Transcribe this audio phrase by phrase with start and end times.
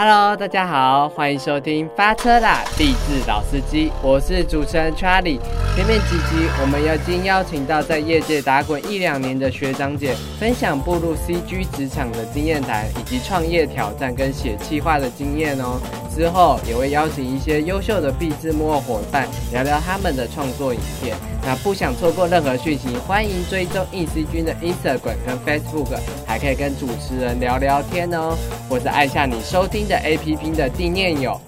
[0.00, 5.40] Hello，大家好，欢迎收听发车啦，励志老司机，我是主持人 Charlie。
[5.74, 15.80] 前面几集我们已经邀请到在业界打滚一两年的学长姐，分享步入 CG 职场的经验谈，以及创业挑战跟写企划的经验哦。
[16.18, 21.16] 之后也会邀请一些优秀的壁字幕伙伴，聊聊他们的创作影片。
[21.44, 25.96] 那不想错过任何讯息，欢迎追踪 EC 君的 Instagram 跟 Facebook，
[26.26, 28.36] 还可以跟主持人聊聊天哦，
[28.68, 29.86] 或者按下你收听。
[29.88, 31.40] 的 A P P 的地念友，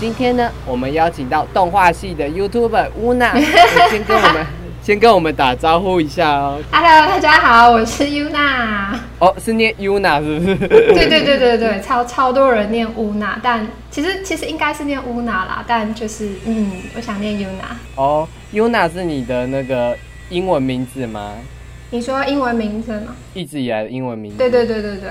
[0.00, 3.38] 今天呢，我们邀请到动画系的 YouTuber 乌娜，
[3.90, 4.44] 先跟我们
[4.82, 6.60] 先跟我们打招呼一下哦。
[6.72, 8.98] Hello，大家好，我是 Una。
[9.20, 10.56] 哦，是念 Una 是不是？
[10.68, 17.76] 对对对对对，超超多人念 Una，，但其实其实应该是念 Una 啦，但就是嗯，我想念 Una。
[17.94, 19.96] 哦，Una 是你的那个
[20.30, 21.34] 英文名字吗？
[21.90, 23.14] 你说英文名字吗？
[23.34, 24.38] 一直以来的英文名字。
[24.38, 25.10] 对对对对对。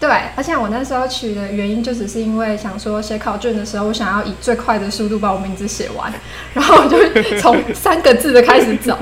[0.00, 6.12] 对，而且我那时候取的原因就只是因为想说写考卷的时候，我想要以最快的速度把我名字写完，
[6.54, 6.98] 然后我就
[7.40, 8.96] 从三个字的开始走，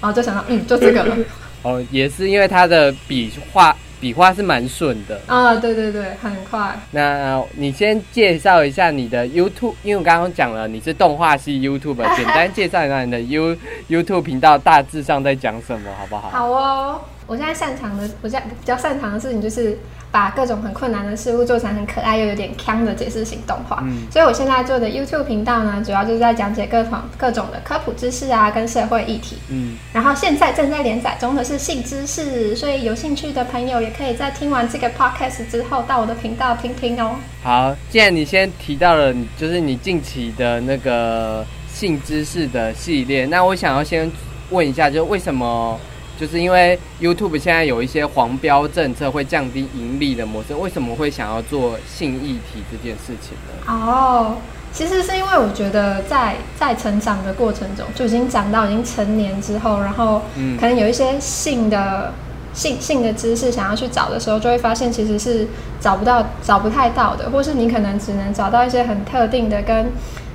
[0.00, 1.16] 然后就想到，嗯，就这个了。
[1.62, 6.76] 哦，也是因为他的笔画笔画是蛮顺的啊，对对对，很快。
[6.90, 13.56] 那你先介绍一下你的 YouTube，因为我刚刚讲了你是动画系 YouTube，简单介绍一下你的 You
[13.88, 16.28] YouTube 频道大致上在讲什么，好不好？
[16.30, 17.00] 好哦，
[17.32, 19.78] 我现在擅长的，我现在比较擅长的事情就是。
[20.12, 29.38] 把各种很困难的事物做成很可爱又有点腔的解释型动画，嗯所以我现在做的 YouTube 频道呢，主要就是在讲解各种各种的科普知识啊，跟社会议题。
[29.48, 37.16] 嗯，然后现在正在连载中的是性知识，所以有兴趣的朋友也可以在听完这个 Podcast 之后，到我的频道听听哦。
[37.42, 44.12] 好，既然你先提到了，就是你近期的那个性知识的系列，那我想要先
[44.50, 45.80] 问一下，就为什么？
[46.22, 53.66] 就是因为 YouTube 现在有一些黄标政策会降低盈利的模式，为什么会想要做性议题这件事情呢？
[53.66, 54.36] 哦，
[54.72, 60.22] 其实是因为我觉得在在成长的过程中，就已经长到已经成年之后，然后
[60.60, 62.12] 可能有一些性的
[62.54, 65.48] 性性的知识想要去找的时候，就会发现其实是
[65.80, 69.90] 找不到、找不太到的，或是你可能只能找到一些很特定的跟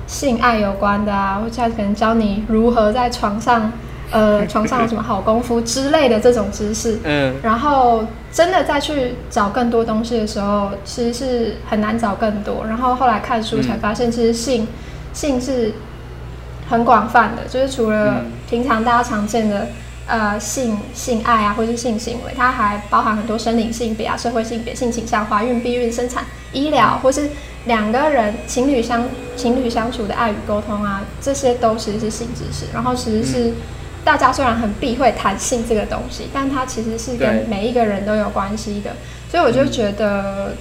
[0.06, 3.72] 性爱有关的啊，或者可能教你如何在床上。
[4.10, 12.64] 呃，床上有什么好功夫之类的这种知识，嗯，然后真的再去找更多东西的时候，其实是很难找更多。
[12.66, 14.66] 然后后来看书才发现，其实性
[15.12, 15.74] 性是
[16.70, 19.66] 很广泛的，就是除了平常大家常见的
[20.06, 27.28] 呃性性爱啊，或是性行为，它还包含很多生理性别啊、社会性别、性倾向、怀孕、避孕、生产、医疗，或是
[27.66, 29.04] 两个人情侣相
[29.36, 32.72] 情侣相处的爱与沟通啊，这些都其实是性知识。
[32.72, 33.52] 然后其实是。
[34.08, 38.92] 大家虽然很避讳弹性这个东西，但它其实是跟每一个人都有关系的。
[39.30, 40.54] 所以我就觉得，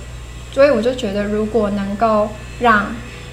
[0.52, 2.28] 所以我就觉得，如果能够
[2.60, 2.88] 让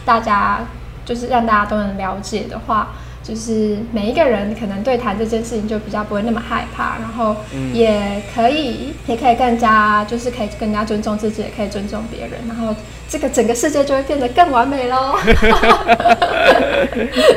[0.04, 0.60] 大家，
[1.04, 2.92] 就是让大家都能了解的话。
[3.26, 7.34] 就是每一个人可能对谈这件事情就比较不会那么害怕，然后
[7.72, 12.76] 也可以也可以更加就是可以更加尊重自己，也可以尊重别人，然后
[13.08, 15.16] 这个整个世界就会变得更完美喽。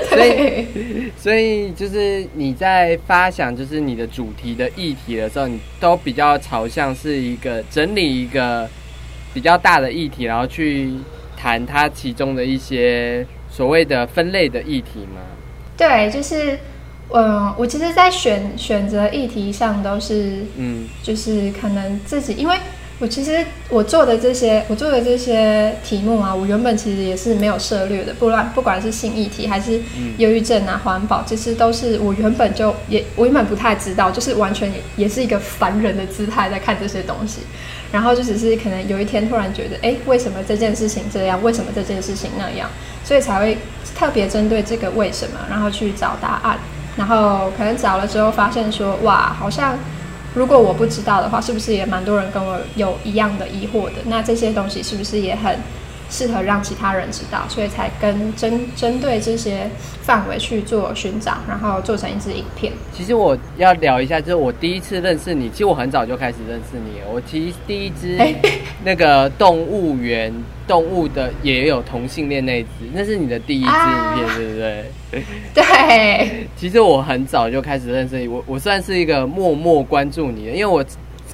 [0.09, 0.67] 所以
[1.17, 8.67] 所以就是你在发想就是你的主题的议题的时候，你都比较朝向是一个整理一个
[9.33, 10.91] 比较大的议题，然后去
[11.37, 15.21] 谈它其中的一些所谓的分类的议题吗？
[15.77, 16.57] 对，就是，
[17.13, 22.57] 嗯，我其实，在选选择议题上都是，嗯，就是可能自己，因为
[22.99, 29.79] 我其实我做的这些，我做的这些题目啊，我原本其实也是没有涉略的，不乱，不管是性议题还是
[30.17, 37.41] 忧郁症啊、环保，其实都是我原本就也，我原本不太知道，就是完全也是一个凡人的姿态在看这些东西，
[37.91, 41.41] 然后就只是可能有一天突然觉得，哎，为什么这件事情这样？
[41.43, 42.67] 为什么这件事情那样？
[43.03, 43.57] 所以才会
[43.97, 46.59] 特别针对这个为什么，然后去找答案，
[46.95, 49.75] 然后可能找了之后发现说，哇，好像
[50.35, 53.93] 如果我不知道的话，是不是也蛮多人跟我有一样的疑惑的？
[54.05, 55.57] 那这些东西是不是也很？
[56.09, 59.69] 适合让其他人知道，所以才跟针针对这些
[60.01, 62.71] 范围去做寻找，然后做成一支影片。
[62.93, 67.01] 其实我要聊一下，就是我第一次认识你，其实我很早就开始认识你。
[67.11, 68.17] 我其实第一支
[68.85, 70.33] 那个动物园
[70.65, 74.85] 动物的也有同性恋那支，那是你的第一支影片，对不对？
[75.53, 76.47] 对。
[76.55, 80.83] 其实我很早就开始认识你，我我算是一个默默关注你的，因为我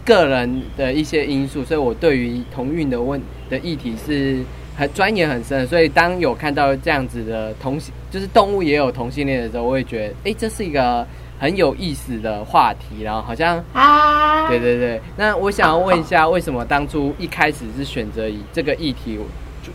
[0.04, 3.22] 个人的一些因素，所以我对于同运的问
[3.52, 4.40] 的议题是。
[4.75, 11.06] 很钻研很深，所以当有看到这样子的同性，就是动物也有同性恋的时候，我会觉得，哎，这是一个
[11.40, 15.02] 很很有意思的话题，然后好像啊，对对对。
[15.18, 19.20] 那我想要问一下，为什么当初一开始是选择以这个议题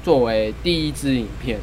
[0.02, 1.58] 作为第一支影片？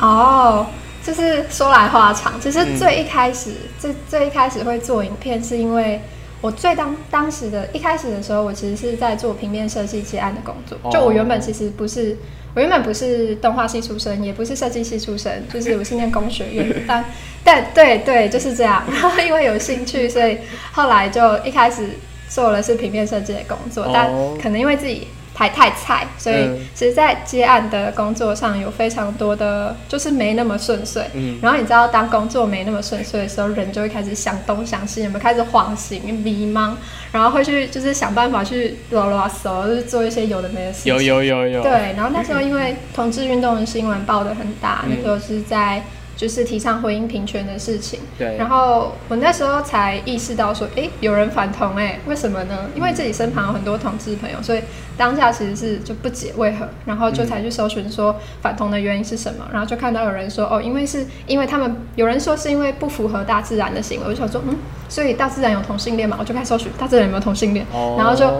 [0.00, 0.66] 哦，
[1.04, 6.00] 就是说来话长，其实最一开始，最最一开始会做影片，是因为。
[6.42, 10.78] 我最当当时的一开始的时候，我其实是在做平面设计接案的工作。
[10.90, 12.16] 就我原本其实不是，
[12.54, 16.84] 我原本不是动画系出身，也不是设计系出身，就是我是念工学院。
[16.86, 17.04] 但
[17.44, 18.82] 但对对，就是这样。
[18.90, 20.38] 然后因为有兴趣，所以
[20.72, 21.90] 后来就一开始
[22.28, 23.88] 做了是平面设计的工作。
[23.92, 24.10] 但
[24.42, 25.08] 可能因为自己。
[25.40, 26.36] 还太菜，所以
[26.74, 31.02] 其实，在接案的工作上有非常多的，就是没那么顺遂。
[31.14, 36.74] 嗯，然后你知道，当工作没那么顺遂的时候，人就会开始想东想西，有没有开始恍醒、迷茫，
[37.10, 40.94] 然后会去就是想办法去啰啰嗦，就是做一些有的没的事情。
[40.94, 41.62] 有有有有。
[41.62, 45.82] 对，然后那时候因为同志运动的新闻报的很大，那时候是在。
[46.20, 48.36] 就是提倡婚姻平权的事情，对。
[48.36, 52.68] 然后我那时候才意识到说，哎，有人反同，哎，为什么呢？
[52.76, 54.60] 因为自己身旁有很多同志朋友，所以
[54.98, 64.54] 当下其实是就不解为何，然后就才去搜寻说反同的原因是什么，然后就看到有人说，哦，因为是因为他们有人说是因为不符合大自然的行为，我就想说，嗯，
[64.90, 66.18] 所以大自然有同性恋嘛？
[66.20, 67.64] 我就开始搜寻大自然有没有同性恋，
[67.96, 68.30] 然后就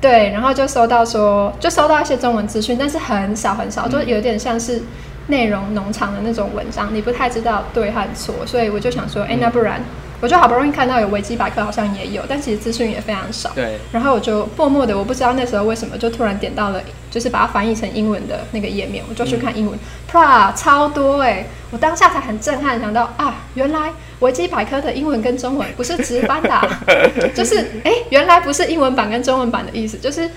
[0.00, 4.80] 对，然后就收到说，就收到一些中文资讯，但是很少很少，就有点像是。
[5.30, 9.82] 内容农场的那种文章，你不太知道对和错，所以我就想说，哎，那不然，
[10.20, 13.50] 我就好不容易看到有维基百科，好像也有，但其实资讯也非常少。
[13.54, 13.78] 对。
[13.92, 19.78] 然后我就默默的，我不知道那时候为什么，就突然点到了，就是把它翻译成英文的那个页面，我就去看英文
[20.10, 26.68] ，pra 超多哎，我当下才很震撼，想到啊，原来维基百科的英文跟中文不是直翻的，
[27.34, 30.28] 就是哎，原来不是英文版跟中文版的意思，就是。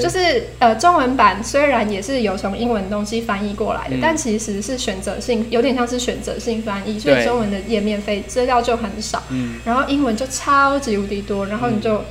[0.00, 12.02] 就是呃，中文版虽然也是有从英文东西翻译过来的，但其实是选择性，有点像是选择性翻译，所以中文的页面非资料就很少，嗯，然后英文就超级无敌多，然后你就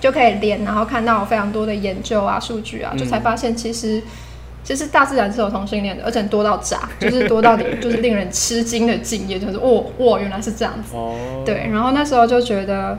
[0.00, 4.00] 就可以连，然后看到非常多的研究啊、数据啊，就才发现其实
[4.62, 10.94] 其实大自然是有同性恋的，而且多到炸， 就是多到你就是令人吃惊的敬业，就是哇哇，原来是这样子，
[11.44, 12.96] 对，然后那时候就觉得。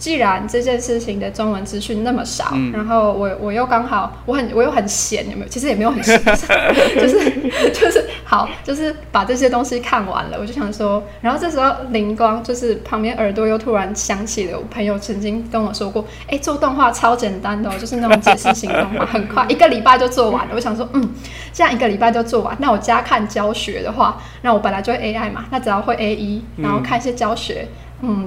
[0.00, 5.48] 既然这件事情的中文资讯那么少，然后我我又刚好我很我又很闲，有没有？
[5.48, 6.18] 其实也没有很闲，
[6.98, 7.30] 就是
[7.70, 20.54] 就是好，就是把这些东西看完了，我就想说，然后这时候灵光就是旁边耳朵又突然想起了我朋友曾经跟我说过，哎，做动画超简单的，就是那种解释型动画， 很快一个礼拜就做完了。
[20.54, 21.10] 我想说，嗯，
[21.52, 27.66] 这样一个礼拜就做完，那我加看教学的话，那我本来就会 AI 嘛，那只要会 A 一，然后看一些教学。
[27.68, 27.76] 嗯，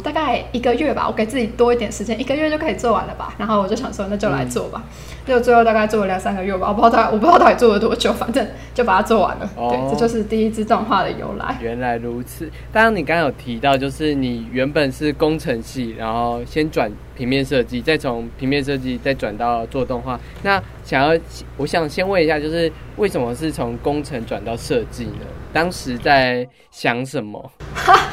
[0.03, 3.33] 大概一个月吧，我给自己多一点时间，一个月就可以做完了吧。
[3.37, 4.83] 然后我就想说，那就来做吧。
[5.25, 9.49] 就最后大概做了两三个月吧，我不知道大概我不知道到底做了多久，反正就把它做完了。
[9.55, 11.57] 对，这就是第一支动画的由来。
[11.61, 12.49] 原来如此。
[12.71, 20.19] 当然，你刚刚有提到，就是你原本是工程系，然后先转平面设计，再从平面设计再转到做动画。
[20.43, 21.19] 那想要，
[21.57, 25.25] 我想先问一下，就是为什么是从工程转到设计呢？
[25.53, 27.51] 当时在想什么？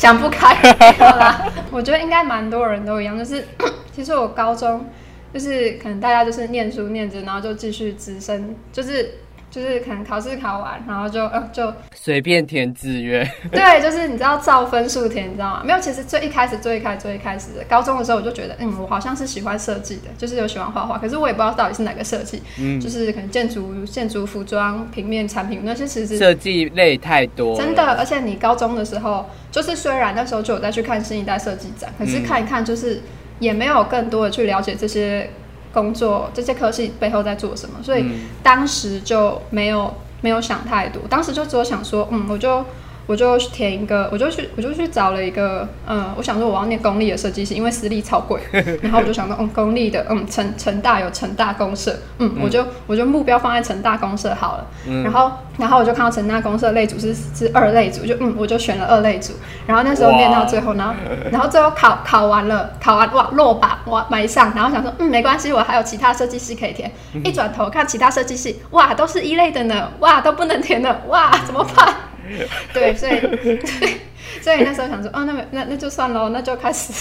[0.00, 0.54] 想不开，
[0.98, 1.46] 啦。
[1.70, 3.46] 我觉得应该蛮多人都一样，就是
[3.92, 4.86] 其实我高中
[5.34, 9.16] 就是可能大家就是念书念着，然后就继续直升，就是。
[9.50, 13.28] 就是可能考试考完，然后就呃就随便填志愿。
[13.50, 15.62] 对，就是你知道照分数填，你知道吗？
[15.64, 22.40] 没有，其实最一开始最一开始最一开始的高中的时候，我就觉得，嗯，我好像是喜欢设计的，就是有喜欢画画，可是我也不知道到底是哪个设计。
[22.60, 27.56] 嗯，就是可能建筑、建筑、服装、平面产品那些，其实设计类太多。
[27.56, 33.02] 真的，而且你高中的时候，就是虽然那时候就有再去看新一代设计展，可是看一看，就是
[33.40, 35.28] 也没有更多的去了解这些。
[35.72, 37.82] 工作这些科系背后在做什么？
[37.82, 38.04] 所以
[38.42, 42.64] 当时就没有没有想太多，当时就只有想说，嗯，我就。
[43.10, 48.40] 我就填一个，我就去，我就去找了一个，嗯，我想说我要念公立的设计师，因为私立超贵。
[48.80, 54.66] 然后我就想到，嗯，公立的，嗯，成成大有成大公社，嗯，我就我就目标放在成大公社好了。
[55.02, 59.32] 然后然后我就看到成大公社类组是是二类组，就嗯，我就选了二类组。
[59.66, 60.94] 然后那时候念到最后，然后
[61.32, 64.52] 然后最后考考完了，考完哇落榜哇埋上。
[64.54, 66.88] 然后想说，嗯，没关系，我还有其他设计师可以填。
[67.24, 71.92] 一转头看其他设计系，哇，都是一类的呢，哇，都不能填了，哇，怎么办？
[72.72, 74.00] 对，所以 对，
[74.42, 76.92] 所以那时候想说，哦，那那那就算喽，那就开始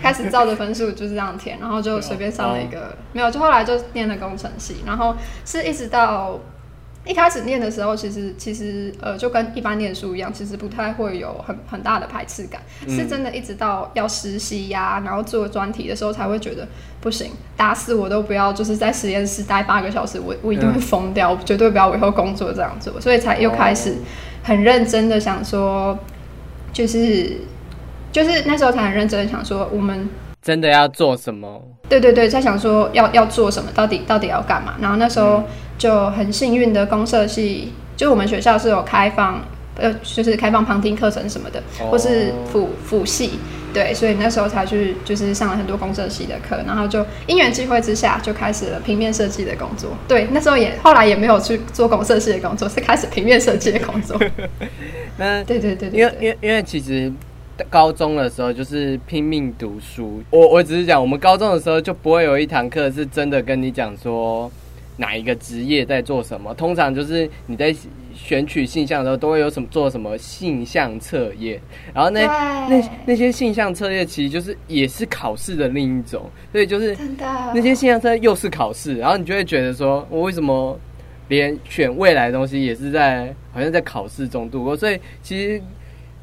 [0.00, 6.38] 开始照着分数就是这样填，然后就随便上了一个，没有，就后来就念了工程系，然后是一直到
[7.04, 16.66] 一开始念的时候，其实其实呃，就跟一般念书一样，其实不太会有很很大的排斥感，是真的，一直到要实习呀，然后做专题的时候，才会觉得
[17.00, 23.94] 不行，打死我都不要，就是在实验室待八个小时，我我一定会疯掉，我绝对不要我以后工作这样做，所以才又开始。
[24.46, 25.98] 很认真的想说，
[26.72, 27.32] 就是
[28.12, 30.08] 就是那时候才很认真的想说，我们
[30.40, 31.60] 真的要做什么？
[31.88, 34.76] 对对对，在想说要要做什么，到底到底要干嘛？
[34.80, 35.42] 然后那时候
[35.76, 39.40] 就很幸运的，公社系就我们学校是有开放，
[39.76, 41.60] 呃，就是开放旁听课程什么的，
[41.90, 43.40] 或是辅辅系。
[43.76, 49.90] 对，所以那时候才去，就是上了很多公社系的课，然后就因缘际会之下，就开始了平面设计的工作。
[50.08, 54.18] 对，那时候也后来也没有去做公社系的工作，是开始平面设计的工作。
[55.18, 57.12] 那对对对，因为因为因为其实
[57.68, 64.50] 高中的时候就是拼命读书，我我只是讲，我们高中的时候就不会有一堂课是真的跟你讲说
[64.96, 67.76] 哪一个职业在做什么，通常就是你在。
[68.16, 71.60] 选取性向的时候，都会有什么做什么性向测验，
[71.94, 72.26] 然后那
[72.68, 76.96] 那那些性向测验其实就是也是考试的另一种，所以就是
[77.54, 80.78] 那些性向测验又是考试，然后你就会觉得说，我为什么
[81.28, 84.76] 连选未来的东西也是在好像在考试中度过？
[84.76, 85.62] 所以其实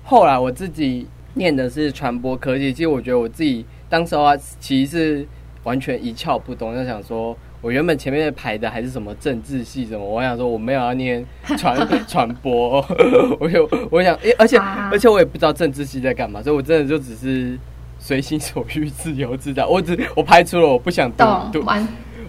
[0.04, 5.28] 后来我自己念的是传播科技，其实我觉得我自己当时啊，其实是
[5.64, 7.36] 完全一窍不通，就想说。
[7.64, 11.26] 我原本前面排的还是什么政治系什么，我想说我没有要念
[11.58, 12.86] 传传播，
[13.40, 14.58] 我有我想，而且
[14.92, 17.58] 而且我也不知道政治系在干嘛，所以我真的就只是
[18.00, 19.66] 随心所欲、自由自在。
[19.66, 21.66] 我只我排除了我不想读读，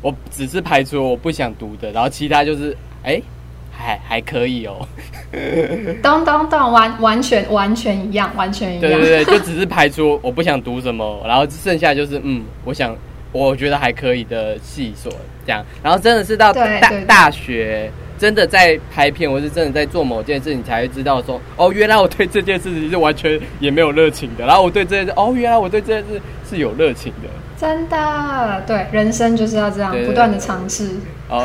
[0.02, 3.20] 我只是排除了我不想读的，然后其他就是哎
[3.72, 4.86] 还还可以哦。
[6.00, 8.82] 咚咚咚，完完全完全一样，完全一样。
[8.82, 12.96] 对对对，就只是排除我不想读什么，然后剩下就是嗯，我想。
[13.34, 15.12] 我觉得还可以的戏所
[15.44, 16.66] 这样，然后真的是到大
[17.04, 24.46] 大学，真的在拍片，或是真的在做某件事，你才会知道说，哦，原来我对这件事情是完全也没有热情的。
[24.46, 27.28] 然后我对这件事，哦，原来我对这件事是有热情的。
[27.58, 30.90] 真的，对，人生就是要这样不断的尝试。
[31.28, 31.44] 哦，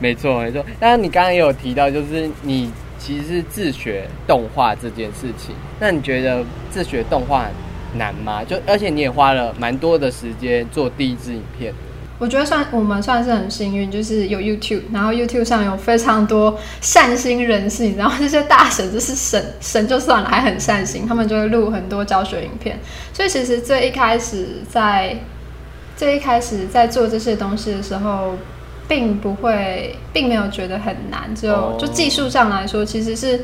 [0.00, 0.62] 没错没错。
[0.78, 5.54] 当然，你刚刚也有提到，就是你其实是自学动画这件事情。
[5.80, 7.46] 那你觉得自学动画？
[7.96, 8.42] 难吗？
[8.44, 11.72] 就而且你也花了蛮多的时间做第一支影片。
[12.18, 22.78] 我觉得算我们算是很幸运，就是有 YouTube，然后 YouTube 上有非常多善心人士，然后这些大神就是神神就算了，还很善心，他们就会录很多教学影片。
[23.12, 25.16] 所以其实最一开始在
[25.96, 28.36] 最一开始在做这些东西的时候，
[28.86, 31.34] 并不会，并没有觉得很难。
[31.34, 33.40] 就就技术上来说，其实是。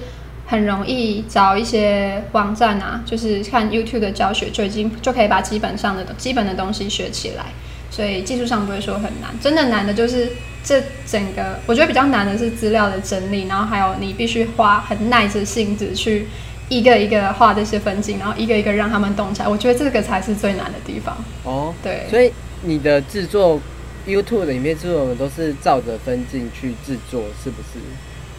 [0.50, 7.44] 很容易找一些网站啊，就是看 YouTube 的教学就已经就可以把基本上的基本的东西学起来，
[7.90, 9.30] 所以技术上不会说很难。
[9.42, 10.32] 真的难的就是
[10.64, 16.26] 这整个，我觉得比较难的是资料的整理，然后还有你必须花很耐着性子去
[16.70, 19.48] 一个一个画这些分镜，然后一个一个让他们动起来。
[19.48, 21.14] 我觉得这个才是最难的地方。
[21.44, 23.60] 哦，对，所以你的制作
[24.06, 27.78] YouTube 的影片制作都是照着分镜去制作，是不是？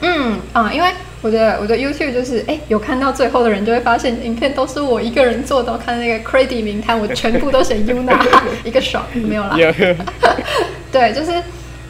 [0.01, 0.89] 嗯啊，因为
[1.22, 5.77] 我的我的 YouTube 就是，哎，有看到最后的人就会发现，影片都是我一个人做的。
[5.77, 8.18] 看那个 Credit 名单，我全部都写 Yuna，
[8.63, 9.56] 一个爽，没有啦。
[10.91, 11.32] 对，就是。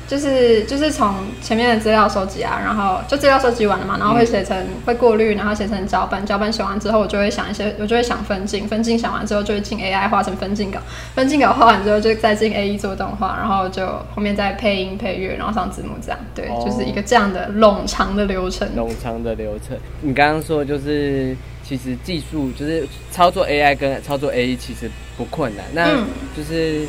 [0.10, 10.80] 就是就是从前面的资料收集啊，然后就资料收集完了嘛，然后会写成会过滤，然后写成脚本，脚本写完之后，我就会想一些，我就会想分镜，分镜想完之后就会进 AI 画成分镜稿，
[11.14, 13.86] 分镜稿画完之后就再进 A E 做动画，然后就
[14.16, 18.68] 后面再配音配乐，然后上字幕这样，对，就是一个这样的冗长的流程。
[18.76, 25.96] 冗长的流程，你刚刚说就是其实技术就是操作 AI 跟操作 A E 其实不困难，那
[26.36, 26.88] 就是。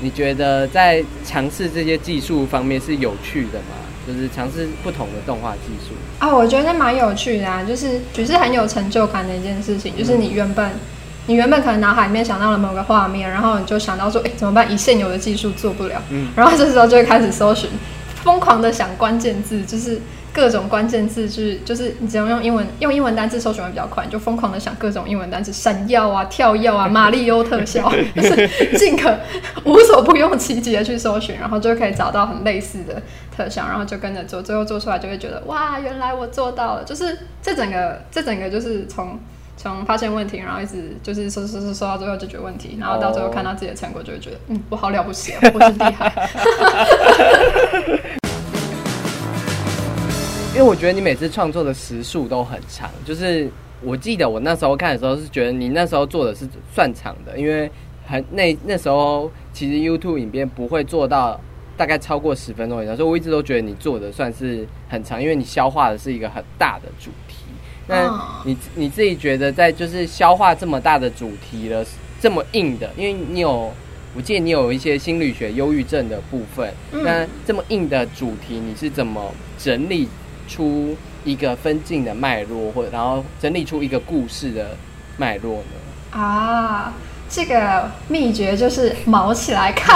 [0.00, 3.76] 你觉得在尝试这些技术方面是有趣的吗？
[4.06, 9.94] 就是尝试不同的动画技术啊，我觉得蛮有趣的啊，就是只是很有成就感的一件事情。
[9.96, 10.70] 就是你原本
[11.26, 14.72] 你原本可能脑海里面想到了某个画面，然后你就想到说，哎，怎么办？
[14.72, 17.68] 以现有的技术做不了，嗯，然后这时候就会开始搜寻，
[18.22, 20.00] 疯狂的想关键字，就是。
[20.38, 29.12] 各种关键字就是，就是你只能用英文用英文单字搜寻会比较快，你就疯狂的想各种英文单词，闪耀啊、跳跃啊、马里欧特效，就 是尽可
[29.64, 33.02] 无所不用其极的去搜寻，然后就可以找到很类似的
[33.36, 36.84] 特效，然后就跟着做，最后做出来就会觉得哇，原来我做到了！
[36.84, 39.18] 就是这整个这整个就是从
[39.56, 46.12] 从发现问题，然后一直就是搜搜搜搜到最后解决问题，然后到最后看到自己的成果，就会觉得嗯，我好了不起啊，我真厉害。
[50.58, 53.48] 因为我觉得你每次创作的时数都很长，就是
[53.80, 57.70] 我记得我那时候看的时候是觉得你那时候做的是算长的，因为
[58.04, 61.40] 很那那时候其实 YouTube 影片不会做到
[61.76, 67.36] 大概超过十分钟以上，所以我一直都觉得你做的算是很长，因为你消化的是一个很大的主题。
[67.86, 71.86] 那你你自己觉得在就是消化这么大的主题了，
[72.20, 73.72] 这么硬的，因为你有
[74.12, 80.08] 我记得你有一些心理学忧郁症的部分，那这么硬的主题你是怎么整理？
[80.48, 84.70] 出一个分镜的脉络，或然后整理出一个故事的
[85.16, 86.18] 脉络呢？
[86.18, 86.92] 啊，
[87.28, 89.94] 这个秘诀就是毛起来看，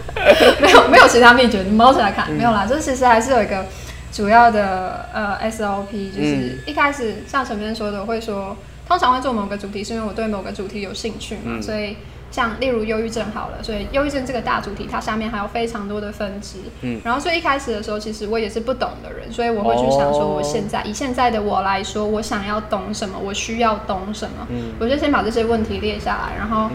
[0.60, 2.66] 没有没有其他秘诀，毛起来看没有啦。
[2.66, 3.66] 这其实还是有一个
[4.10, 8.56] 主要的呃 SOP，就是一开始像陈编说的，会说
[8.88, 11.96] 通常会做某个主题，是因为我对某个主题有兴趣嘛，所以。
[12.32, 16.56] 像例如忧郁症好了，所以忧郁症这个大主题，它下面还有非常多的分支。
[16.80, 24.46] 嗯，然后所以一开始的时候，其实我也是不懂的人，所以我会去想说，我现在以现在的我来说，我想要懂什么，我需要懂什么。
[24.48, 26.70] 嗯，我就先把这些问题列下来，然后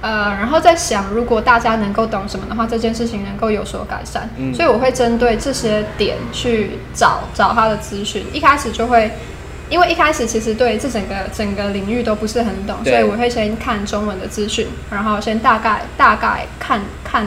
[0.00, 4.28] 呃，然后再想，如果大家能够懂什么的话，这件事情能够有所改善。
[4.38, 9.10] 嗯，所以我会针对这些点去找找他的资讯，一开始就会。
[9.72, 17.26] 因为一开始其实对这整个整个领域都不是很懂，所以我会先看中文的资讯，然后先大概大概看看，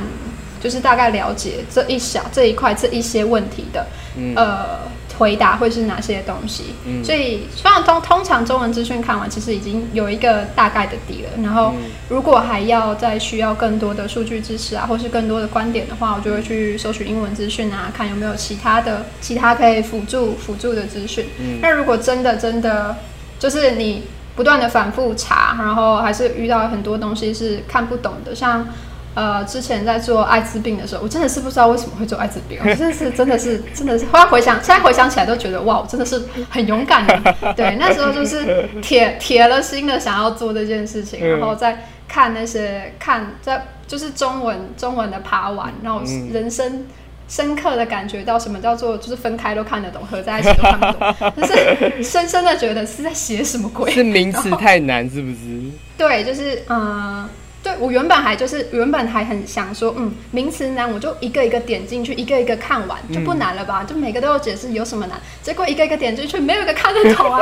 [0.61, 3.87] 就是大概了解这一小这一块这一些问题的，
[4.35, 4.94] 呃。
[5.17, 6.75] 回答会是哪些东西？
[6.85, 11.29] 嗯，所以虽然通通常中文资讯看完，其实已经有一个大概的底了。
[11.43, 11.73] 然后，
[12.09, 21.25] 如果还要再需要更多的数据支持啊，或是更多的观点的话，我就会去搜取英文资讯啊，看有没有其他的其他可以辅助辅助的资讯。
[21.39, 22.95] 嗯，那如果真的真的
[23.39, 24.03] 就是你
[24.35, 28.67] 不断的反复查，然后还是遇到很多东西是看不懂的，像。
[29.15, 37.35] 呃，之前在做艾滋病的时候，我真的是不知道为什么会做艾滋病， 我真的是真的是真的是，后来回想，现在回想起来都觉得哇，我真的是很勇敢的。
[37.55, 46.01] 对，那时候就是铁铁了心的想要做这件事情，然后再看那些看在就是中文中文的爬完，然后
[46.33, 46.85] 人生
[47.29, 53.89] 深刻的感觉到什么叫做就是分开都看得懂，合在一起都看不懂，就是深深的觉得是在写什么鬼？
[53.93, 55.61] 是名词太难是不是？
[55.97, 57.29] 对，就是嗯。
[57.65, 63.83] 对，我原本还就是原本还很想说，嗯，名词难，我就一个一个点进去，一个一个看完，就不难了吧？
[63.83, 65.19] 就每个都有解释，有什么难？
[65.41, 67.41] 结果一个一个点进去，没有一个看得懂啊！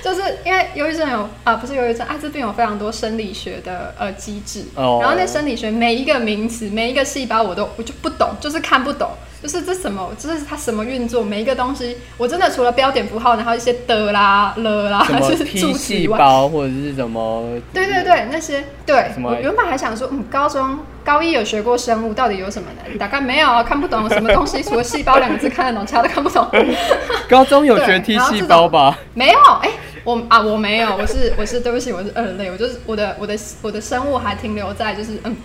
[0.00, 9.10] 就是因为忧郁症有啊，不是忧郁症，艾滋病有非常多生理学的呃机制，然后那生理学每一个名词，每一个细胞，我都我就不懂，就是看不懂。
[9.40, 19.12] 就是这什么，就是它什么运作，每一个东西，我真的除了标点符号，然后一些的啦、了啦，就是 T 细胞或者是什么，对对对，那些对。
[19.22, 22.98] 我原本还想说，嗯，高中高一有学过生物，到底有什么呢？
[22.98, 26.44] 大概没有，看不懂什么东西，除了细胞两个字看得懂，其他都看不懂。
[27.30, 28.98] 高中有学 T 细胞吧？
[29.14, 29.70] 没有，哎，
[30.02, 35.36] 我啊，我没有，我是我是对不起，我是二类，我就是我的我的我的生物还停留在就是嗯。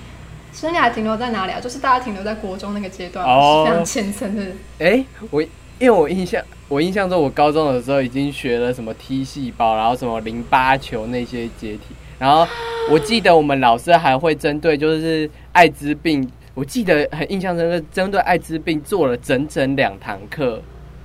[0.53, 1.59] 生涯停留在哪里啊？
[1.59, 3.25] 就是大家停留在国中那个阶段，
[3.65, 4.45] 非常浅层的。
[4.79, 12.47] 哎，我因为我印象，我印象中我高中的时候已经学了什么 T 细胞，然后什么淋巴球那些解体，然后
[12.89, 20.61] 我记得我们老师还会针对就是艾滋病，我记得很印象深刻，针对艾滋病做了整整两堂课，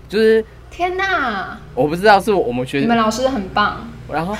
[0.08, 1.58] 就是天哪！
[1.74, 4.36] 我不知道是我们学你们老师很棒，然后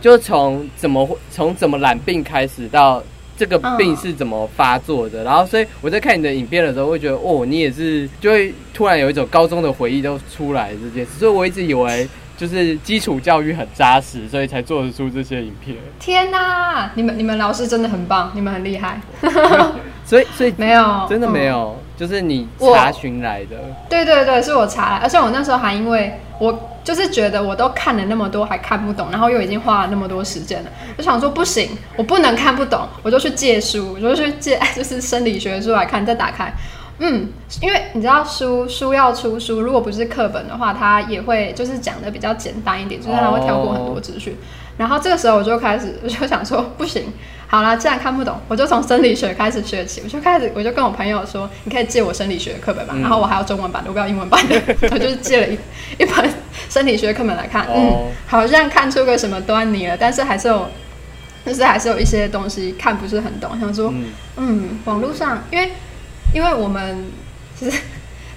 [0.00, 3.02] 就从怎么从怎么染病开始到。
[3.42, 5.24] 这个病是怎么发作的？
[5.24, 11.18] 然后，所以我在看你的影片的时候，会觉得哦，你也是就会突然有一种高中的回忆都出来这件事。
[11.18, 15.76] 所以我一直以为就是基础教育很扎实，所以才做得出这些影片。
[15.98, 19.00] 天哪，你们你们老师真的很棒，你们很厉害。
[20.06, 23.56] 所以所以没有，真的没有，就是你查询来的。
[23.88, 26.68] 对对对，是我查来，而且我那时候还因为我。
[26.82, 36.52] 就是觉得我都看了那么多还看不懂，然后又已经花了那么多时间了，就想说不行，我不能看不懂，我就去借书，我就去借就是生理学书来看，再打开，
[36.98, 37.28] 嗯，
[37.60, 44.36] 因为你知道书书要出书，如果不是课本的话，它也会就是讲的比较简单一点，就是它会跳过很多资讯。
[44.76, 47.04] 然后这个时候我就开始，我就想说不行，
[47.52, 50.00] 好了，既然看不懂，我就从生理学开始学起。
[50.02, 52.94] 我就开始，我就跟我朋友说，你可以借我生理学课本吧。
[52.98, 54.58] 然后我还有中文版的，我不要英文版的。
[54.90, 55.58] 我就是借了一
[55.98, 56.30] 一本
[56.70, 60.66] 生理学课本来看，嗯，好像看出个什么端倪了，但是还是有，
[61.44, 63.60] 但是还是有一些东西看不是很懂。
[63.60, 63.92] 想说，
[64.38, 65.72] 嗯，网络上，因为
[66.34, 67.04] 因为我们
[67.54, 67.76] 其实。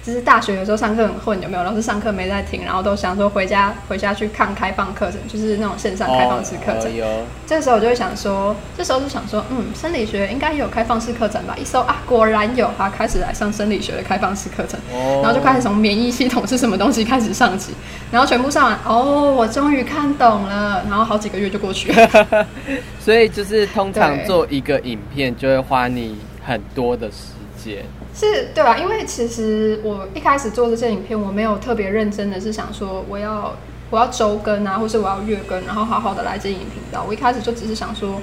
[0.06, 1.64] 就是大学有时候上课很混，有没有？
[1.64, 6.94] 老师上课没在听，然后都想说回家回家去看开放课程，就是那种线上开放式课程。
[6.94, 7.04] 有。
[7.44, 11.56] 这时候我就会想说，这时候就想说，嗯，生理学应该也有开放式课程吧？
[11.60, 14.78] 一搜啊，果然有，他开始来上生理学的开放式课程。
[14.92, 15.22] 哦。
[15.24, 17.72] 然后就开始从免疫系统是什么东西开始上起，
[18.12, 20.84] 然后全部上完，哦，我终于看懂了。
[20.88, 22.46] 然后好几个月就过去了。
[23.04, 27.78] 所以就是通常做一个影片就会花你很多的时间。
[28.18, 33.54] 是对吧，因为其实我一开始做这些影片，我没有特别认真的是想说我要
[33.90, 37.04] 我要周更啊，或是我要月更，然后好好的来经营频道。
[37.06, 38.20] 我一开始就只是想说，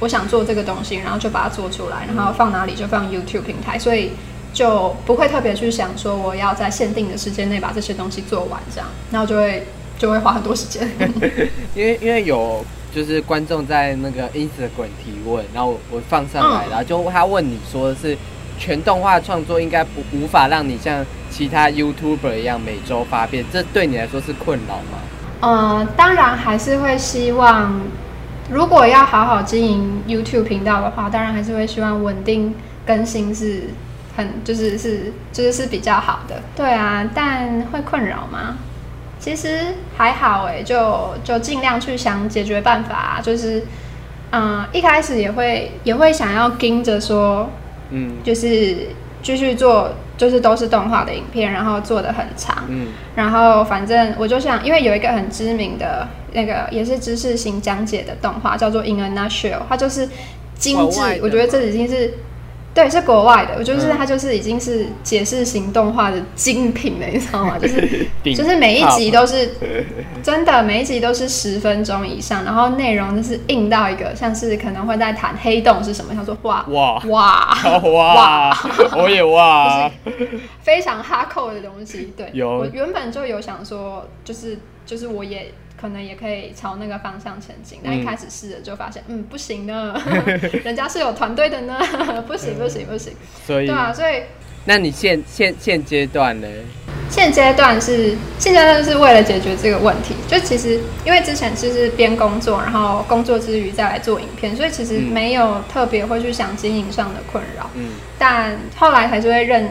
[0.00, 4.12] 我想做这个东西，然后就把它做出来，然后放哪里就放 YouTube 平台，所以
[4.52, 9.66] 就不会特别去想说我要在限定的时间内把这些东西做完，这样，然后就会
[9.98, 10.86] 就会花很多时间。
[11.74, 12.62] 因为因为有
[12.94, 18.14] 就是观众在那个 Instagram 提问，然后我放上来，然后就他问你说是
[18.62, 25.00] 全动画创作应该不无法让你像其他 YouTuber 一样每周发片，这对你来说是困扰吗？
[25.40, 27.80] 呃，当然还是会希望，
[28.48, 32.54] 如果要好好经营 YouTube 频道的话，当然还是会希望稳定
[32.86, 33.64] 更新是
[34.16, 36.40] 很就是是就是是比较好的。
[36.54, 38.58] 对啊，但会困扰吗？
[39.18, 43.20] 其实还好哎，就就尽量去想解决办法。
[43.20, 43.64] 就是，
[44.30, 47.50] 嗯，一开始也会也会想要盯着说，
[47.92, 48.88] 嗯，就是
[49.22, 60.08] 继续做，就是都是动画的影片，然后做的很长，嗯，然后反正我就想，因为有一个很知名的那个也是知识型讲解的动画，叫做《In a Nutshell》，它就是
[60.56, 62.14] 精致，我觉得这已经是。
[62.74, 67.58] 对，是国外的，我就是它就是已经是解释型动画的精品了，你知道吗？
[67.60, 69.50] 就是就是每一集都是
[70.22, 78.58] 真的，每一集都是十分钟以上，然后内容就是硬到一个像是可能会在谈黑洞是什么，他说哇哇哇哇，
[78.96, 79.90] 我也哇，
[80.62, 82.12] 非常哈扣的东西。
[82.16, 85.52] 对，有我原本就有想说，就是就是我也。
[85.82, 90.00] 可能也可以朝那个方向前进，但一开始试了就发现，嗯，不行呢，
[90.62, 91.76] 人家是有团队的呢，
[92.24, 93.12] 不行不行不行。
[93.44, 94.22] 所以，对啊，所以，
[94.64, 96.46] 那你现现现阶段呢？
[97.10, 107.68] 现阶段是现阶段是为了解决这个问题，就其实因为之前就是边工作，然后工作之余再来做影片，所以其实没有特别会去想经营上的困扰。
[107.74, 109.68] 嗯，但后来还是会认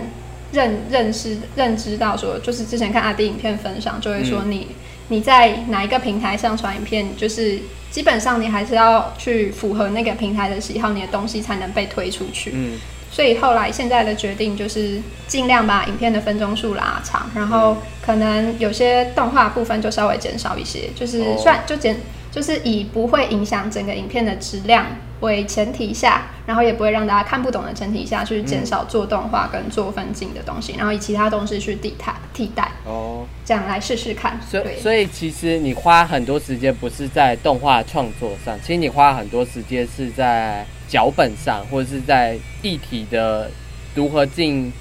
[0.51, 4.75] 认认识认知到说，就是之前看阿迪影片分享，就会说你。
[5.11, 12.51] 你在哪一个平台上传影片，就是基本上你还是要去符合那个平台的喜好，你的东西才能被推出去。
[12.53, 12.79] 嗯，
[13.11, 21.97] 所以后来现在的决定就是尽量把影片的分钟数拉长，然后可能有些动画部分就稍微减少一些，就是算就减，
[22.31, 24.85] 就是以不会影响整个影片的质量。
[25.21, 34.39] 为前提下，然后也不会让大家看不懂的前提下去减少做动画跟做分镜的东西，然后以其他东西去替代替代哦，这样来试试看。
[34.49, 43.49] 所以所以其实你花很多时间不是在动画创作上，其实你花很多时间是在脚本上，或者是在议题的
[43.95, 44.71] 如何进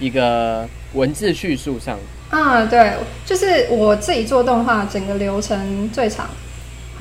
[0.00, 1.98] 一个文字叙述上。
[2.30, 2.94] 啊，对，
[3.26, 6.26] 就是我自己做动画，整个流程最长。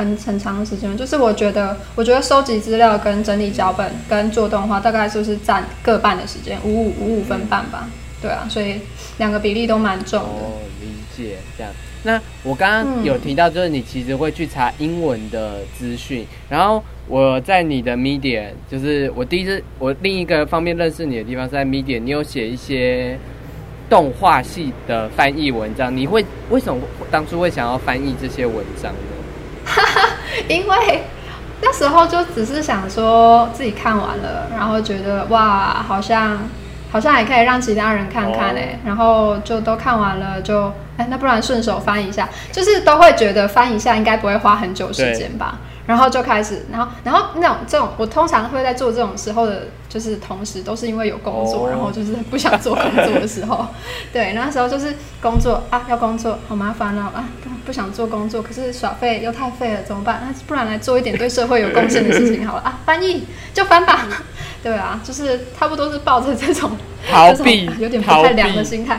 [0.01, 7.87] 很很长的时间，就是我觉得，我觉得收集资料、跟整理脚本、跟做动画，大概就是占各半的时间，五五五五分半吧。
[8.21, 8.79] 对啊，所以
[9.17, 10.27] 两个比例都蛮重的。
[10.27, 11.71] 哦，理解这样。
[12.03, 23.17] 那我刚刚有提到，就是你其实会去查英文的资讯，然后我在你的 Media，就是我第一次我另一个方面认识你的地方是在 Media，你有写一些
[23.87, 28.91] 动画系的翻译文章，你会为什么当初会想要翻译这些文章
[29.65, 29.71] 呢？
[30.47, 31.03] 因为
[31.61, 36.39] 那时候就只是想说自己看完了，然后觉得哇，好像
[36.91, 45.59] 好像也可以让其他人看看哎，然后就都看完了，就哎，那不然顺手翻一下，就是都会觉得翻一下应该不会花很久时间吧。
[45.91, 53.67] 然后就开始，然后，然后那种这种，我通常会在做这种时候的，就是同时都是因为有工作，然后就是不想做工作的时候，
[54.13, 60.21] 对，那时候就是工作啊，要工作，好麻烦哦啊，不不想做工作，可是耍废又太废了，怎么办？
[60.25, 62.61] 那不然来做一点对社会有贡献的事情好了。
[62.61, 64.07] 啊， 翻译就翻吧，
[64.63, 66.71] 对啊，就是差不多是抱着这种
[67.11, 68.97] 逃避有点不太良的心态，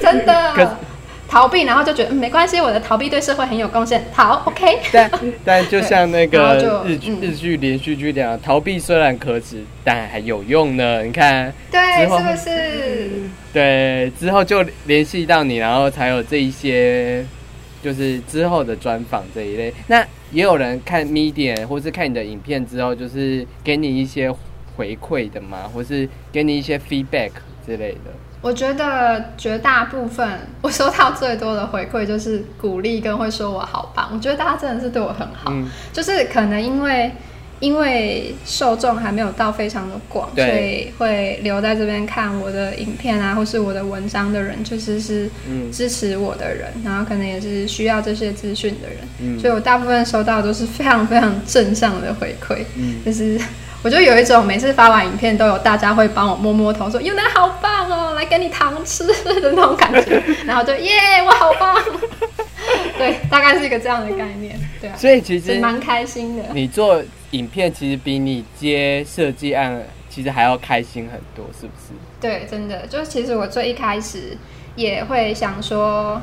[0.00, 0.78] 真的。
[1.28, 4.04] 逃避，然后就觉得没关系，我的逃避对社会很有贡献。
[4.12, 4.80] 好，OK。
[4.92, 5.10] 但
[5.44, 11.02] 但就像那个 日剧日剧连续剧那样，逃避虽然可耻，但还有用呢。
[11.02, 13.10] 你看，对，是不是？
[13.52, 17.24] 对，之后就联系到你，然后才有这一些，
[17.82, 19.72] 就是之后的专访这一类。
[19.88, 24.30] 那也有人看 media 或是看你的影片之后，就是给你一些
[24.76, 27.30] 回馈的嘛，或是给你一些 feedback
[27.64, 28.12] 之类的。
[28.42, 34.10] 我觉得绝大部分我收到最多的回馈就是鼓励跟会说我好棒。
[34.12, 35.52] 我觉得大家真的是对我很好，
[35.92, 37.10] 就是可能因为
[37.58, 45.28] 因为受众还没有到非常的广，所以会留在这边看我的影片啊，或是我的文章的人，确实是
[45.72, 52.58] 支持我的人，然后可能也是需要这些资讯的人，所以我大部分收到都是非常非常正向的回馈，
[53.04, 53.40] 就是。
[53.82, 60.92] 我就有一种每次发完影片都有大家会帮我摸摸头，说“有男好棒哦，来给你糖吃”的那种感觉， 然后就耶，
[61.24, 61.76] 我好棒。
[62.98, 64.58] 对，大概是一个这样的概念。
[64.80, 66.42] 对啊，所以其实蛮开心的。
[66.52, 71.92] 你做影片其实比你接设计案其实还要开心很多，是不是？
[72.20, 74.36] 对，真的，就其实我最一开始
[74.74, 76.20] 也会想说。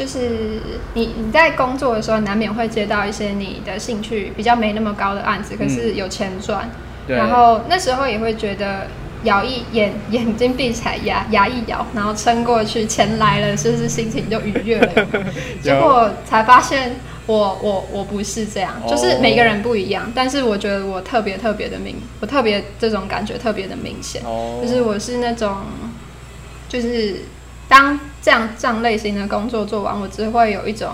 [0.00, 0.58] 就是
[0.94, 6.70] 你你在工作的时候，难免会接到一些你的兴趣比较没那么高的案子，可是有钱赚。
[7.06, 8.86] 然后那时候也会觉得
[9.24, 15.06] 咬一眼眼睛闭起来，牙牙一咬，然后撑过去，钱来了，是不是心情就愉悦了？
[15.62, 20.10] 结果才发现，我我我不是这样，就是每个人不一样。
[20.14, 24.22] 但是我觉得我特别特别的明，我特别这种感觉特别的明显，
[24.62, 25.56] 就是我是那种，
[26.70, 27.16] 就是
[27.70, 30.90] 当这样这样类型的工作做完，我只会有一种。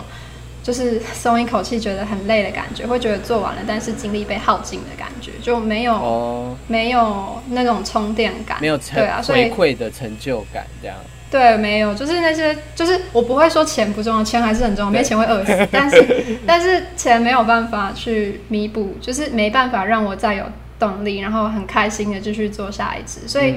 [0.63, 10.97] 就是松一口气，觉得很累的感觉，会觉得做完了，但是精力被耗尽的感觉，就没有没有那种充电感，没有对啊，回馈的成就感这样。
[11.31, 16.05] 对，没有，就是那些，就是我不会说钱不重要，钱还是很重要，没钱会饿死，但是
[16.45, 20.47] 但是钱没有办法去弥补，就是没办法让我再有
[20.81, 23.55] 动力，然后很开心的继续做下一支，所以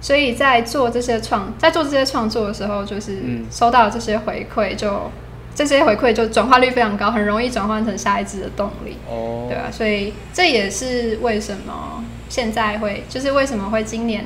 [0.00, 3.18] 所以在做这些创在做这些创作的时候，就是
[3.50, 5.10] 收到这些回馈就。
[5.52, 8.96] 这些回馈就转化率非常高，很容易转换成下一支的动力。
[9.10, 14.24] 哦，对啊，所以这也是为什么现在会，就是为什么会今年，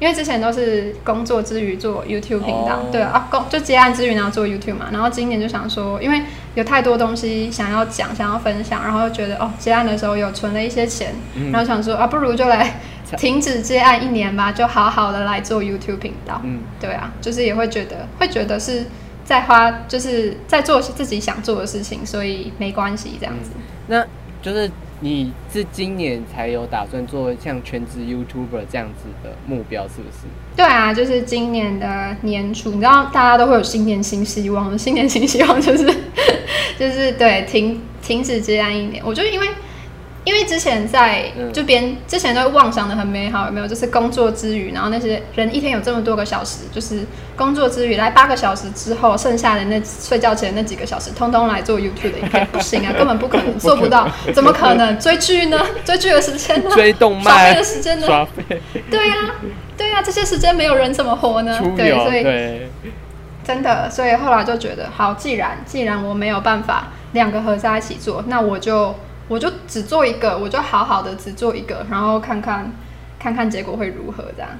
[0.00, 6.20] 因为之前都是工作之余做 YouTube 频道，对啊，工就接案之余然后做 YouTube 嘛，然后今年就想说，因为
[6.56, 11.14] 有太多东西想要讲、想要分享，然后觉得哦，接案的时候有存了一些钱，
[11.52, 12.80] 然后想说啊，不如就来
[13.16, 16.40] 停止接案一年吧，就好好的来做 YouTube 频道。
[16.44, 18.86] 嗯，对啊，就是也会觉得，会觉得是。
[19.26, 23.50] 在花就是在做自己想做的事情，所以没关系这样子。
[23.88, 24.06] 那
[24.40, 30.28] 就是你是今年才有打算做像全职 YouTuber 这样子的目标，是不是？
[30.54, 35.84] 对啊，就是今年的年初，你知道大家都会有新年新希望，新年新希望就是
[36.78, 39.48] 就是对停停止接案一年，我就因为。
[40.26, 43.68] 因为之前在就边之前都妄想的很美好，有没有？
[43.68, 55.64] 就是工作之余，然后那些人一天有这么多个小时，就是工作之余来八个小时之后，剩下的那睡觉前那几个小时，通通来做 YouTube 的影片， 不行啊，根本不可能 做不到，怎么可能追剧呢？
[55.84, 56.70] 追剧的时间呢？
[56.74, 58.26] 追动漫的时间呢？
[58.90, 59.14] 对呀，
[59.78, 61.56] 对呀，这些时间没有人怎么活呢？
[61.76, 62.66] 对，所以
[63.44, 68.92] 真的，所以后来就觉得，好，既然既然我没有办法两个合在一起做，那我就。
[69.28, 72.70] 我就只做一个，我就好好的只做一个，然后看看
[73.18, 74.50] 看看结果会如何这样。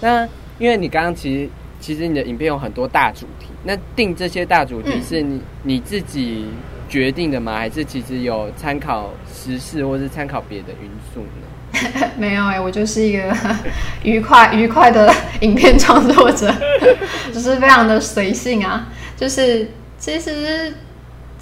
[0.00, 0.26] 那
[0.58, 6.46] 因为你刚刚其实其实你的影片有很多大主题，那定这些大主题是你你自己
[6.88, 7.56] 决定的吗？
[7.58, 12.08] 还是其实有参考时事或是参考别的因素呢？
[12.16, 13.36] 没有哎，我就是一个
[14.02, 16.50] 愉快愉快的影片创作者，
[17.34, 20.72] 就是非常的随性啊，就是其实。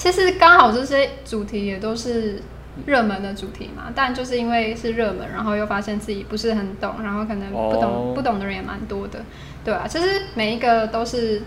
[0.02, 2.42] 其实刚好这些主题也都是
[2.86, 9.20] 热门的主题嘛，但就是因为是热门，然后又发现自己不是很懂，然后可能不懂不懂的人也蛮多的，
[9.64, 11.42] 对啊，其实每一个都是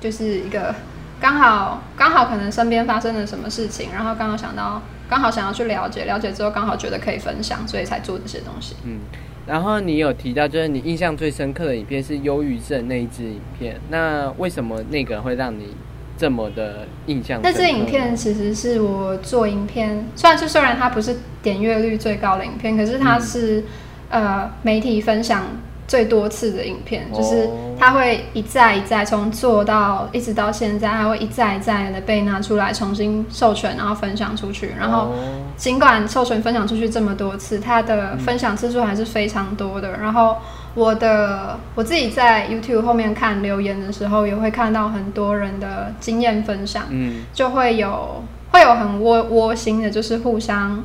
[0.00, 0.72] 就是一个
[1.20, 8.76] 刚好刚好可能身边发生了什么事情，然后刚好想到刚好想要去了解，了解之后刚好觉得可以分享，所以才做这些东西。
[8.84, 9.00] 嗯，
[9.48, 15.74] 然后你有提到就是你印象最深刻的影片是忧郁症那一支影片，那为什么那个会让你？
[16.16, 17.40] 这么的印象。
[17.42, 23.64] 那支影片其实是我做影片，虽然是虽然它不是点阅率最高的影片，可是它是
[24.10, 25.42] 呃媒体分享
[25.88, 27.48] 最多次的影片，就是
[27.78, 34.72] 它会一再一再从做到一直到现在，它会一再一再的被拿出来重新授权，然后分享出去。
[34.78, 35.12] 然后
[35.56, 39.90] 尽管授权分享出去这么多次，它的分享次数还是非常多的。
[39.98, 40.36] 然后。
[40.74, 50.84] 我的我自己在 YouTube 后面看留言的时候，也会看到很多人的经验分享，嗯，就会有会有很窝窝心的，就是互相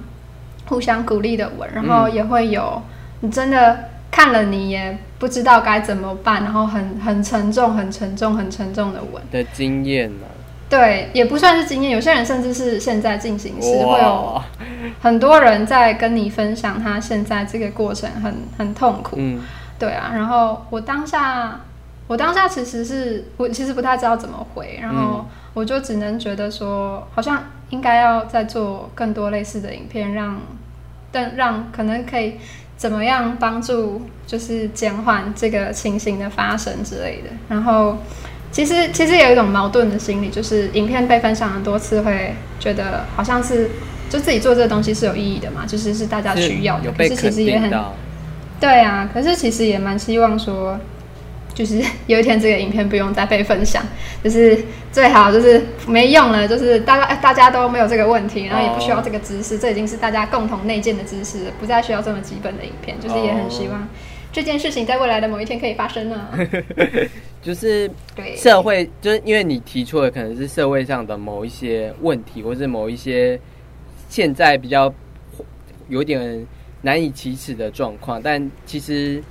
[0.68, 2.82] 互相鼓励的文，然后也会有
[3.22, 9.22] 你真的看了你也不知道该怎么办，然后很很沉重、很沉重、很沉重的文。
[9.32, 10.28] 的经验呢？
[10.70, 14.40] 对，也不算是经验，有些人甚至是现在进行时会有
[15.02, 19.42] 很多人在跟你分享他现在这个过程很很痛苦，嗯。
[19.80, 21.62] 对啊，然后我当下，
[22.06, 30.42] 我当下其实是我其实不太知道怎么回，然后我就只能觉得说，好像应该要再做更多类似的影片，让，
[31.14, 32.36] 但让可能可以
[32.76, 37.30] 怎么样帮助，就是减缓这个情形的发生之类的。
[37.48, 37.98] 然后
[38.52, 43.70] 其实其实有一种矛盾的心理，就是影片被分享很多次，会觉得好像是
[44.10, 47.72] 就自己做这个东西是有意义的嘛，就是是大家需要的，可是其实也很。
[48.60, 50.78] 对啊，可是其实也蛮希望说，
[51.54, 53.84] 就是 有一天这个影片不用再被分享，
[54.24, 54.58] 就是
[54.92, 63.88] 最好就是没用了，就是大家大家都没有这个问题，然后也不需要这个知识，这已经是大家共同内建的知识，不再需要这么基本的影片，就是也很希望
[64.32, 66.28] 这件事情在未来的某一天可以发生呢？
[67.42, 67.90] 就是
[68.36, 73.40] 社会，就是因为你提出的可能是社会上的某一些问题，或是某一些
[74.10, 74.94] 现在比较
[75.88, 76.46] 有点
[76.82, 79.22] 难以启齿的状况，但其实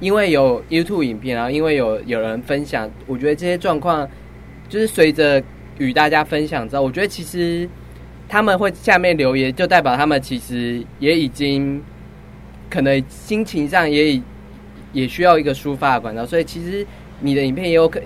[0.00, 4.08] 因为有 YouTube 影片，然后因为有有人分享，我觉得这些状况
[4.68, 5.42] 就是随着
[5.78, 7.68] 与大家分享之后，我觉得其实
[8.28, 11.82] 他们会下面留言，就代表他们其实也已经
[12.70, 14.20] 可能心情上也
[14.92, 16.86] 也需要一个抒发的管道，所以其实。
[17.24, 18.00] 你的影片也有可，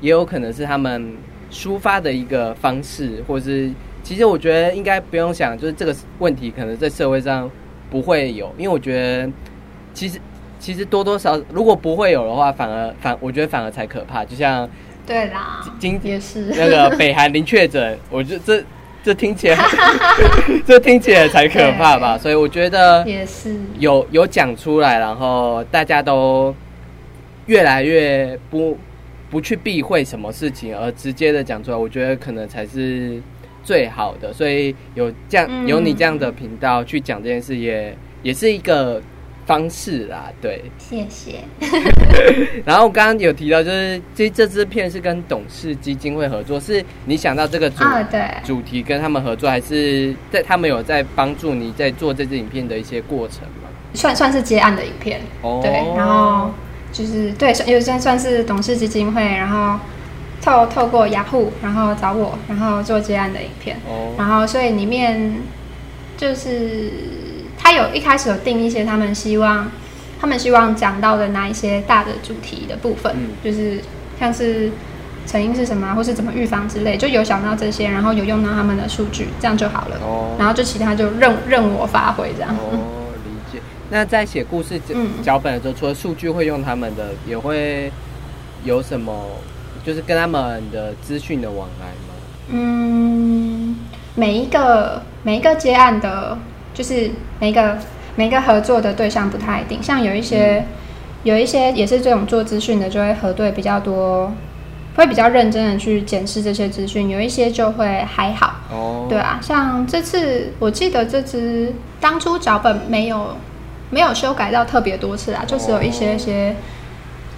[0.00, 1.14] 也有可能是他们
[1.50, 3.70] 抒发的一个方式，或是
[4.02, 7.50] 其实我觉得应该不用想，就是这个问题可能在社会上
[7.92, 9.30] 不会有，因为我觉得
[9.94, 10.18] 其实
[10.58, 14.24] 其实多多少如果不会有的话，反而反我觉得反而才可怕。
[14.24, 14.68] 就像
[15.06, 18.64] 对啦，今天是那个 北韩零确诊，我觉得这
[19.04, 19.58] 这听起来
[20.66, 22.16] 这听起来才可怕吧？
[22.18, 26.52] 所以我觉得也是有有讲出来，然后大家都。
[27.46, 28.78] 越来越不
[29.28, 33.20] 不去避讳什么事情，而直接的讲出来，我觉得可能才是
[33.62, 34.32] 最好的。
[34.32, 39.00] 所以有这样有你这样的频道去讲这件事，也也是一个
[39.46, 40.30] 方式啦。
[40.40, 41.40] 对，谢谢。
[42.64, 53.68] 然后刚刚有提到，就是这这支片是跟董事基金会合作，是你想到这个主对主题跟他们合作，还是在他们有在帮助你在做这支影片的一些过程吗？
[53.94, 56.50] 算算是接案的影片，哦对，然后。
[56.92, 59.80] 就是对，有算算是董事基金会，然后
[60.42, 63.76] 透透过雅虎，然后找我，然后做接案的影片。
[63.88, 64.12] 哦。
[64.18, 65.40] 然后所以里面
[66.18, 66.90] 就是
[67.56, 69.70] 他有一开始有定一些他们希望
[70.20, 73.80] 他们希望讲到的那一些大的主题的部分，就是
[74.18, 74.70] 像是
[75.26, 79.96] 成因是什么，或是怎么预防之类，就有想到这些，然后有用到他们的数据，这样就好了。
[80.02, 80.34] 哦。
[80.38, 82.50] 然后就其他就任任我发挥这样。
[82.50, 82.88] 哦
[83.94, 84.80] 那在写故事
[85.22, 87.92] 脚本的时候，除了数据会用他们的，也会
[88.64, 89.12] 有什么？
[89.84, 92.14] 就是跟他们的资讯的往来吗？
[92.48, 93.76] 嗯，
[94.14, 96.36] 每一个每一个接案的，
[96.74, 97.78] 就是每一个
[98.16, 99.82] 每一个合作的对象不太一定。
[99.82, 100.64] 像有一些
[101.24, 104.32] 有一些也是这种做资讯的，就会核对比较多，
[104.96, 107.08] 会比较认真的去检视这些资讯。
[107.08, 108.54] 有一些就会还好。
[108.70, 113.36] 哦，对啊，像这次我记得这支当初脚本没有。
[113.94, 116.56] 没有修改到特别多次啊，就只有一些些，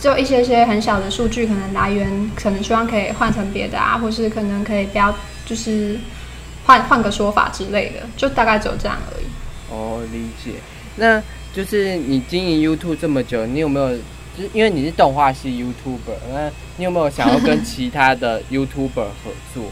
[0.05, 5.99] 就一些些很小的数据，可能来源可能希望可以换成别的啊，或是可能可以标，就是
[6.67, 9.25] 换换个说法之类的，就大概只有这样而已。
[9.71, 10.59] 哦，理解。
[10.97, 11.23] 那
[11.55, 13.97] 就是你经营 YouTube 这么久，你有没有？
[14.37, 19.65] 就是因为你是动画系 YouTuber，那你有没有想要跟其他的 YouTuber 合作？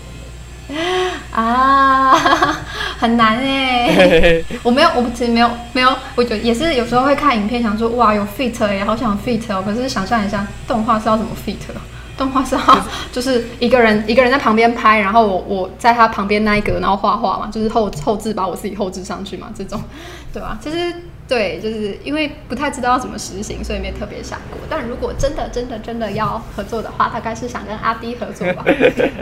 [1.34, 2.12] 啊，
[2.98, 4.42] 很难哎！
[4.62, 5.88] 我没有，我其实没有，没有。
[6.14, 9.62] 我觉得也是有时候会看影片，想说哇，有 fit 哎，好想 fit 哦。
[9.64, 11.56] 可是想象一下，动画是要怎么 fit？
[12.16, 19.82] 动画是要就是一个人一个人在旁边拍，然后我我在他旁边那一格，然后画画嘛，就是后后置把我自己后置上去嘛，这种，
[20.32, 20.58] 对吧？
[20.62, 20.94] 其实。
[21.28, 24.58] 对，就是因为不太知道要怎么实行，所以没特别想过。
[24.68, 28.64] 但如果真的、真的、真的要合作的话，大概是想跟阿迪合作吧。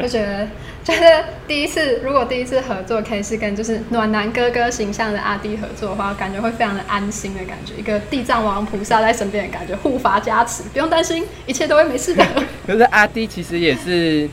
[0.02, 0.48] 就觉得，
[0.82, 12.26] 觉得第一次，如果第一次合作可以是跟就是暖男哥哥形象的阿迪合作的话，感觉会非常的安心的感觉，一个地藏王菩萨在身边的感觉，护法加持，不用担心，一切都会没事的。
[12.66, 14.28] 可是阿迪其实也是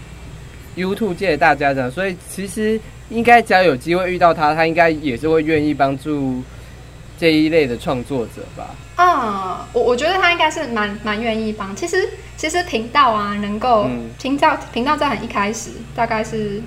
[0.76, 6.42] YouTube 界的大家长，所以其实应该只要有机会遇到他，他应该也是会愿意帮助。
[7.20, 8.76] 这一类的创作者吧。
[8.98, 11.76] 嗯，我我觉得他应该是蛮蛮愿意帮。
[11.76, 13.88] 其实其实频道啊，能够
[14.20, 16.62] 频道频道在很一开始，大概是。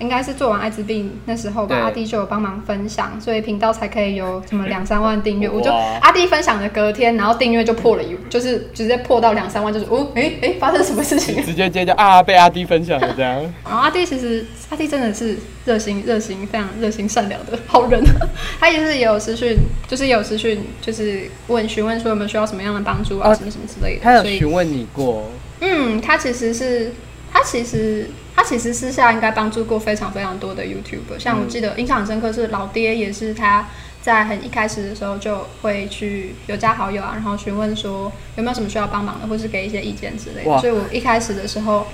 [0.00, 5.48] 应该是做完艾滋病那时候吧，阿弟就有帮忙分享，所以频道才可以有什么两三万订阅。
[5.50, 11.44] 我就阿弟分享的隔天，然后订阅就破了，一，就是直接破到两三万，就是哦，哎哎，发生什么事情？
[11.44, 13.34] 直接接就啊，被阿弟分享了这样。
[13.64, 18.02] 然 后阿弟其实阿弟真的是热心热心非常热心善良的好人，
[18.58, 24.00] 他也是也有私讯，就是也有私讯，就是问询问说有没有需要什么样的帮助啊，什么什么之类的。
[24.02, 25.30] 他有询问你过？
[25.60, 26.92] 嗯，他其实是
[27.32, 28.10] 他其实。
[28.36, 33.68] 他其实私下应该帮助过非常非常多的 YouTuber，像我记得印象很深刻是老爹，也是他
[34.02, 40.58] 在很一开始的时候就会去有加好友啊，然后询问说有没有什么需要帮忙的，或是给一些意见之类的。
[40.58, 41.86] 所以我一开始的时候，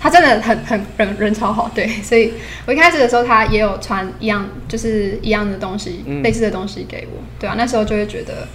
[0.00, 2.34] 他真的很很人人超好，对，所以
[2.66, 8.48] 我一开始的时候他也有传一样就是一样的东西，类似的东西给我，对啊，那时候就会觉得。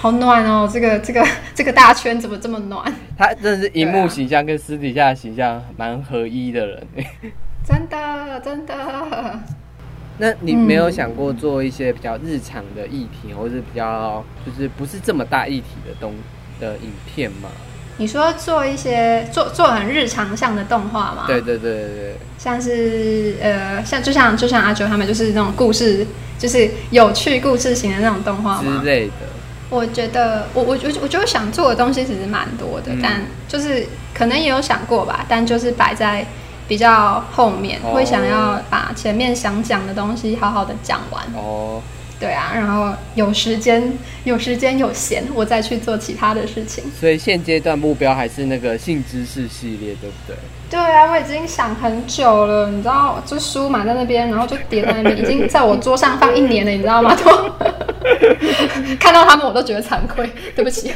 [0.00, 1.22] 好暖哦，这个这个
[1.54, 2.90] 这个大圈怎么这么暖？
[3.18, 6.86] 他真的是荧幕形象跟私底下形象蛮合一的人，
[7.68, 8.74] 真 的真的。
[10.16, 16.14] 那你没有想过做一些比较日常的议题，或是比较就是不是这么大议题的东
[16.58, 17.50] 的影片吗？
[17.98, 21.24] 你说做一些做做很日常向的动画吗？
[21.26, 26.06] 对对对对对，像是呃，像就像就像阿九他们就是那种故事，
[26.38, 29.12] 就是有趣故事型的那种动画之类的。
[29.70, 36.26] 我觉得我我我我觉得想做的东西其实蛮多的，但就是可能也有想过吧，但就是摆在
[36.68, 41.24] 比较后面，会想要把前面想讲的东西好好的讲完。
[41.34, 41.80] 哦。
[42.18, 46.84] 对啊，然后有时间有时间有闲，我再去做其他的事情。
[47.00, 50.36] 所以现阶段目标还是那个性知识系列，对不对？
[50.70, 57.12] 对啊，我已经想很久了，你知道，就书买在那边，然后就叠在那边，已经在我桌上放一年了，你知道吗？
[57.22, 57.30] 都
[58.98, 60.92] 看到他们我都觉得惭愧，对不起。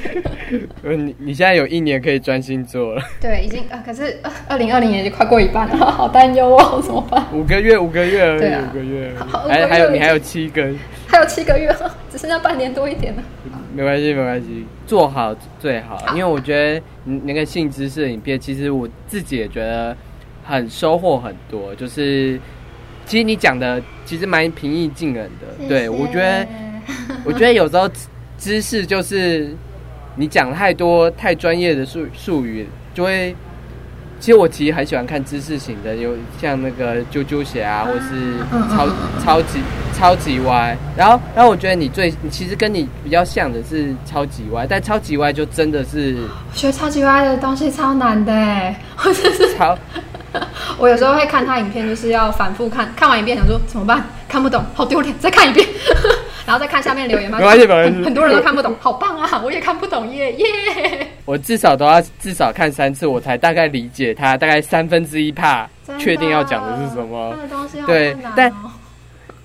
[0.83, 3.03] 你你现在有一年可以专心做了。
[3.20, 4.16] 对，已经啊，可是
[4.49, 7.25] 二零二零年已经快过一半了，好担忧哦，怎么办？
[7.33, 9.12] 五个月，五个月而已，五个月，
[9.49, 10.79] 还还有你还有七根。
[11.07, 11.75] 还有七个月，
[12.11, 13.22] 只剩下半年多一点了。
[13.75, 16.03] 没关系，没关系，做好最好。
[16.11, 19.97] 因为我觉得那个性知识的影片，其实我自己也觉得
[20.45, 21.75] 很收获很多。
[21.75, 22.39] 就是
[23.05, 25.68] 其实你讲的其实蛮平易近人的。
[25.68, 26.47] 对我觉得，
[27.25, 27.91] 我觉得有时候
[28.39, 29.55] 知识就是
[30.16, 33.35] 你讲太多太专业的术术语，就会。
[34.25, 38.39] 其实我其实很喜欢看知识型的，有像那个啾啾鞋啊，或是
[38.75, 38.89] 超
[39.22, 39.61] 超级
[39.95, 40.75] 超级歪。
[40.97, 46.16] 然后，然后我觉得你最其实跟你比较像的是超级歪，但超级歪就真的是
[46.55, 49.77] 学超级歪的东西超难的哎， 或者是超。
[50.79, 54.03] 我有时候会看他影片，就是要反复看看完一遍，想说怎么办？
[54.27, 55.68] 看不懂，好丢脸，再看一遍。
[56.47, 57.37] 然后再看下面留言吗？
[57.37, 58.03] 没关系，没关系。
[58.03, 59.43] 很多人都看不懂，好棒啊！
[59.45, 61.09] 我也看不懂耶耶。
[61.25, 65.68] 我至少都要至少看三次，我才大概理解他大概三分之一怕
[65.99, 67.37] 确定要讲的是什么。
[67.87, 68.53] 对，但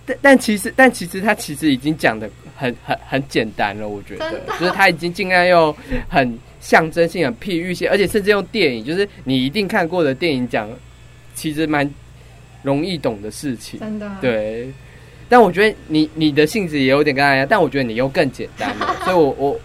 [0.06, 5.74] 但但其实但其实他其实已经讲的很很很简单了，我觉得，就是他已经尽量用
[6.10, 10.70] 很象征性、很譬喻性，而且甚至用电影，就是你一定看过的电影讲，
[11.34, 11.90] 其实蛮
[12.62, 13.80] 容易懂的事情。
[13.80, 14.70] 真的，对。
[15.30, 19.60] 但我觉得你你的性质也有点跟他一样，但我觉得你又更简单了， 所以我我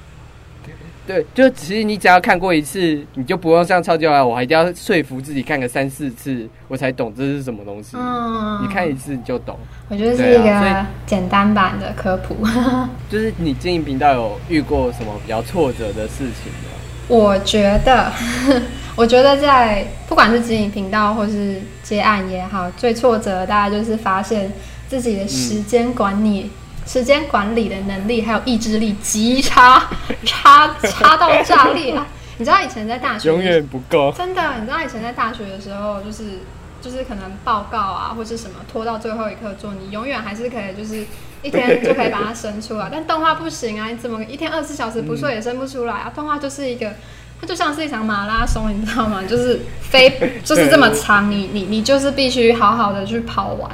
[1.07, 7.97] 对，就其实你只要看过一次，你就不用像超级爱，我还一定要说服自己看个三四次，我才懂这是什么东西。
[7.99, 9.59] 嗯，你看一次你就懂。
[9.89, 12.37] 我觉得是一个简单版的科普。
[13.11, 16.71] 就是你经营频道有遇过什么比较挫折的事情吗？
[17.09, 18.11] 我觉得，
[18.97, 24.51] 我觉得在不管是经营频道或是接案也好，最挫折大概就是发现。
[24.87, 26.51] 自己的时间管理、
[26.87, 29.89] 时间管理的能力还有意志力极差，
[30.25, 32.07] 差差到炸裂啊！
[32.39, 34.43] 你知道以前在大学永远不够，真的。
[34.61, 36.41] 你知道以前在大学的时候，就是
[36.83, 41.07] 就是可能报告啊，或是什么拖到最后一刻做，你永远还是可以，就是
[41.43, 42.89] 一天就可以把它生出来。
[42.93, 46.13] 但动画不行啊，你怎么一天二十四小时不睡也生不出来啊？
[46.15, 46.93] 动画就是一个，
[47.41, 49.23] 它就像是一场马拉松，你知道吗？
[49.29, 53.71] 就是非就是这么长，你你你就是必须好好的去跑完。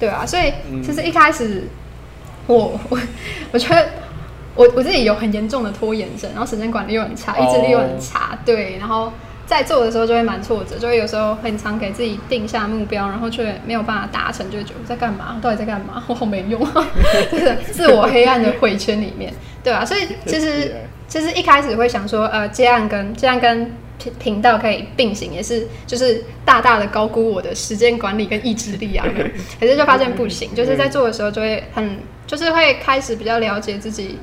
[0.00, 0.52] 对啊，所以
[0.82, 1.68] 其实一开始，
[2.48, 2.98] 我我
[3.52, 3.88] 我觉得
[4.56, 9.12] 我我自己有很严重的拖延症，然后时间管理又很差，意志力又很差，对，然后
[9.46, 15.38] 在做的时候就会蛮挫折，就会有时候很常给自己定下目标，然后却没有办法达成，就会觉得我在干嘛？
[15.40, 16.02] 到底在干嘛？
[16.08, 16.58] 我好没用，
[17.30, 19.32] 就是自我黑暗的回圈里面，
[19.62, 20.74] 对啊，所以其实
[21.06, 23.70] 其实一开始会想说，呃，接案跟接案跟。
[23.98, 29.06] 频频道可以并行，也是就是大大的高估我的时间管理跟意志力啊，
[29.60, 34.18] 可是就发现不行，就是在做的时候就会很，就是会开始比较了解自己。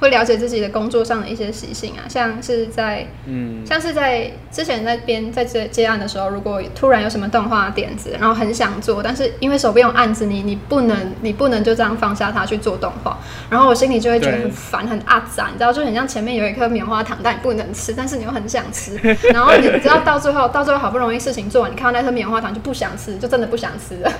[0.00, 13.18] 会了解自己的工作上的一些习性啊，像是在，嗯，像是在之前在编在接接案的时候，如果突然有什么动画点子，然后很想做，但是因为手边有案子，你你不能你不能就这样放下它去做动画，
[13.50, 18.96] 然后我心里就会觉得很烦很阿杂，你知道，就很像前面有一颗棉花糖，但你不能吃，但是你又很想吃，
[19.32, 24.12] 然后你知道到最后到最后好不容易事情做完，你看到那颗棉花糖就不想吃，就真的不想吃了。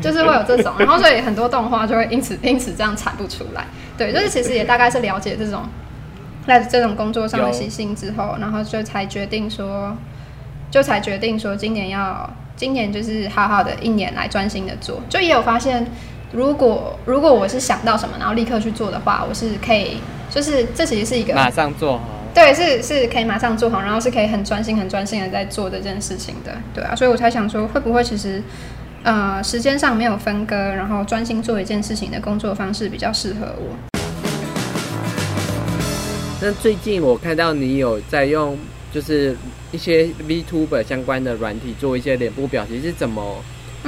[0.00, 3.64] 就是会有这种，然后所以很多动画就会因此 因此这样产不出来。
[3.96, 5.62] 对，就是其实也大概是了解这种
[6.46, 9.96] 在这种工作上的习性之后，然后就才决定说，
[10.70, 15.00] 就才决定说今年要今年就是好好的一年来专心的做。
[15.08, 15.86] 就也有发现，
[16.32, 22.04] 如果如果我是想到什么，然后立刻去做的话，我是可以，就是这其实是一个马上做好。
[22.34, 26.52] 对，是是可以马上做好，然后是可以很专心很专心的在做这件事情的。
[26.74, 28.42] 对啊，所以我才想说，会不会其实。
[29.04, 33.76] 呃，时间上没有分割，然后专心做一件事情的工作方式比较适合我。
[36.40, 38.58] 那最近我看到你有在用，
[38.90, 39.36] 就是
[39.72, 43.44] 一些 VTuber 相关的软体做一些脸部表情，是怎么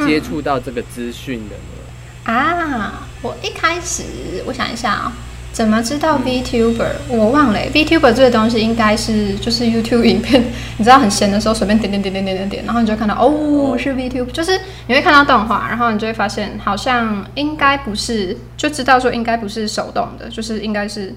[0.07, 2.33] 接触到这个资讯的呢？
[2.33, 4.03] 啊，我一开始
[4.47, 5.13] 我想一下啊，
[5.57, 6.91] 怎么知道 VTuber？
[7.09, 10.45] 我忘了，VTuber 这个东西应该是就是 YouTube 影片，
[10.77, 21.15] 你知道很闲的时候随便点点点点点点点，然后你就看到哦是 VTuber，就是你会看到动画，然后你就会发现好像应该不是，就知道说应该不是手动的，就是应该是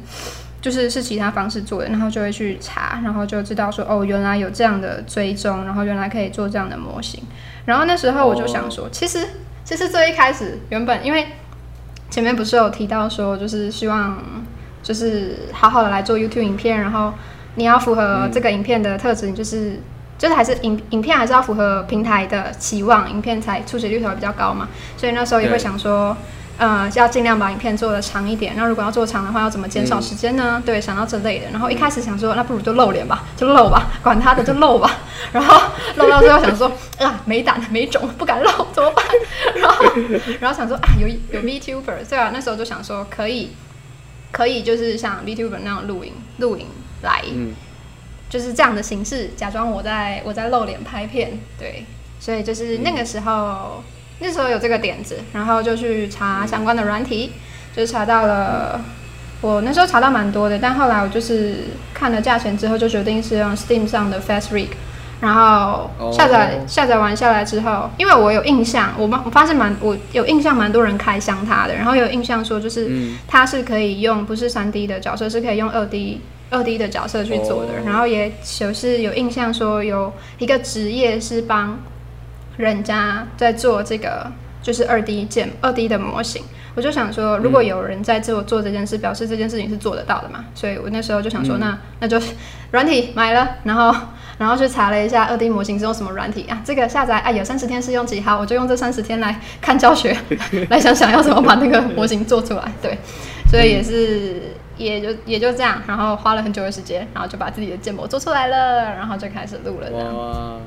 [0.61, 7.21] 就是是其他方式做的，然后就会去查，然后就知道说哦原来有这样的追踪，然后原来可以做这样的模型，
[7.65, 9.19] 然后那时候我就想说，其实
[9.65, 11.27] 其实最一开始原本因为。
[12.09, 14.17] 前面不是有提到说，就是希望
[14.83, 17.13] 就是好好的来做 YouTube 影片，然后
[17.55, 19.79] 你要符合这个影片的特质，你就是
[20.17, 24.67] 就是还是影影片还是要符合平台的期望，影片才出水率才会比较高嘛。
[24.97, 26.15] 所以那时候也会想说。
[26.59, 28.53] 呃，要尽量把影片做的长一点。
[28.57, 30.61] 那如果要做长的话，要怎么减少时间呢？
[30.65, 31.49] 对，想到这类的。
[31.51, 34.91] 然后一开始想说，那不如就露脸吧， 就露吧，管他的，就露吧。
[35.31, 35.57] 然后
[35.95, 39.05] 露到最后想说， 啊，没胆没种，不敢露，怎么办？
[39.55, 39.85] 然后
[40.41, 43.51] 然后想说啊，有有 VTuber，对啊，那时候就想说可以
[44.33, 46.67] 可以就是像 VTuber 那样录影录影
[47.03, 47.23] 来，
[48.29, 51.39] 就是这样的形式，假装我在我在露脸拍片。
[51.57, 51.85] 对，
[52.19, 53.81] 所以就是那个时候。
[54.19, 57.31] 那时候有这个点子，然后就去查相关的软体，
[57.75, 58.79] 就查到了。
[59.41, 61.59] 我那时候查到蛮多的，但后来我就是
[61.93, 64.67] 看了价钱之后，就决定是用 Steam 上的 Fast Rig。
[65.21, 72.91] 然后下载下载完下来之后，因为我有印象，我我发现蛮我有印象蛮多人开箱它的，然后有印象说就是
[73.25, 77.71] 它是可以用不是三 D 的角色，是可以用二 D 二 D 的角色去做的。
[77.85, 81.79] 然后也就是有印象说有一个职业是帮。
[82.59, 84.29] 人家在做这个
[84.61, 86.43] 就是二 D 建二 D 的模型，
[86.75, 90.43] 我就想说，如果有人在做做这件事，表示这件事情是做得到的嘛。
[90.53, 92.21] 所以我那时候就想说，那那就
[92.71, 93.95] 软体买了，然后
[94.37, 96.61] 然后去查了一下二 D 模型是用什么软体啊？
[96.65, 100.13] 这个下载啊有三十天试用期，好，我就用这三十天来看教学，
[100.69, 102.69] 来想想要怎么把那个模型做出来。
[102.81, 102.97] 对，
[103.49, 109.89] 所以也是也就也就这样，然后花了很久的时间，然后就把自己的建模做出来了，然后就开始录了。
[109.91, 110.57] 哇，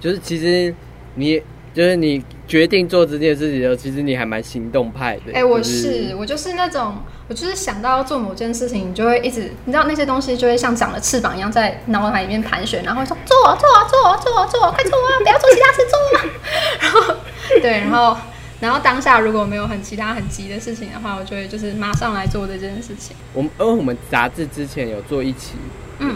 [0.00, 0.74] 就是其实。
[1.14, 1.42] 你
[1.74, 5.32] 就是你决定做这件事情的时候，其实你还蛮行动派的。
[5.32, 6.96] 哎，我是我就是那种，
[7.28, 15.10] 我就是想到要做某件事情，你就会一直，你知道那些东西就会像长了翅膀一样在脑海里面盘旋，然后说做做做做做，快做啊！
[15.20, 16.30] 不要做其他事，做。
[16.80, 17.14] 然后
[17.62, 18.16] 对，然后
[18.60, 23.16] 然后当下如果没有很其他很急的事情的话，我就会就是马上来做这件事情。
[23.32, 25.54] 我们因为我们杂志之前有做一期，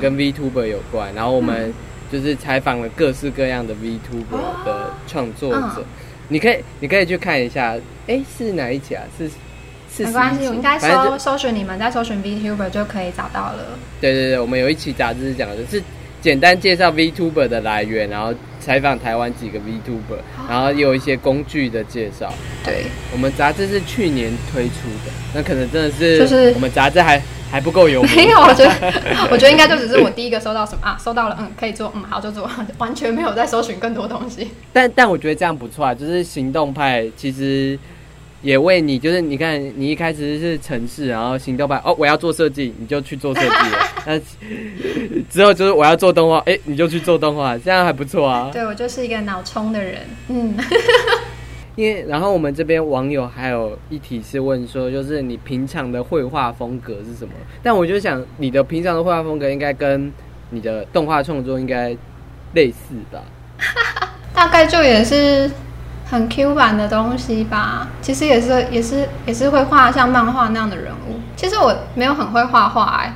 [0.02, 1.72] 跟 VTuber 有关，然后我们。
[2.10, 5.84] 就是采访了各式各样的 VTuber 的创作者，
[6.28, 7.76] 你可以你可以去看一下，
[8.06, 9.02] 哎，是哪一期啊？
[9.18, 9.28] 是
[9.94, 13.78] 是没关系，我应该搜搜寻你们在搜寻 VTuber 就可以找到了。
[14.00, 15.82] 对对对，我们有一期杂志是讲的是
[16.20, 22.32] 简单介绍 VTuber 的来源，然后采访台湾几个 VTuber，然后有一些工具的介绍。
[22.64, 27.20] 对，我们杂志是去年推出的，那可能真的是就是我们杂志还。
[27.50, 28.40] 还不够有没有？
[28.40, 28.92] 我觉得，
[29.30, 30.98] 我觉得应该就只是我第一个收到什么啊？
[31.02, 34.50] 收到了，嗯，可以做，嗯，好就做， 完全没有在搜寻更多东西。
[34.72, 37.78] 但但我觉得这样不错啊，就是行动派其实
[38.42, 43.78] 也为你，就是你看你一开始是城市，然后行动派哦，我要做设计，你就去做设计了。
[44.06, 44.18] 那
[45.30, 48.50] 之后就是我要做动画，哎，你就去做动画，这样还不错啊。
[48.52, 50.56] 对我就是一个脑充的人，嗯。
[51.76, 57.32] 因为，然后我们这边网友还有一题是问说，就是你平常的绘画风格是什么？
[57.62, 60.12] 但我就想，你的平常的绘画风格应该跟
[60.50, 61.94] 你的动画创作应该
[62.54, 63.20] 类似吧？
[64.34, 65.50] 大概就也是
[66.10, 67.88] 很 Q 版的东西吧。
[68.00, 71.20] 其实也是，也是，也是会画像漫画那样的人物。
[71.36, 73.14] 其实我没有很会画画哎。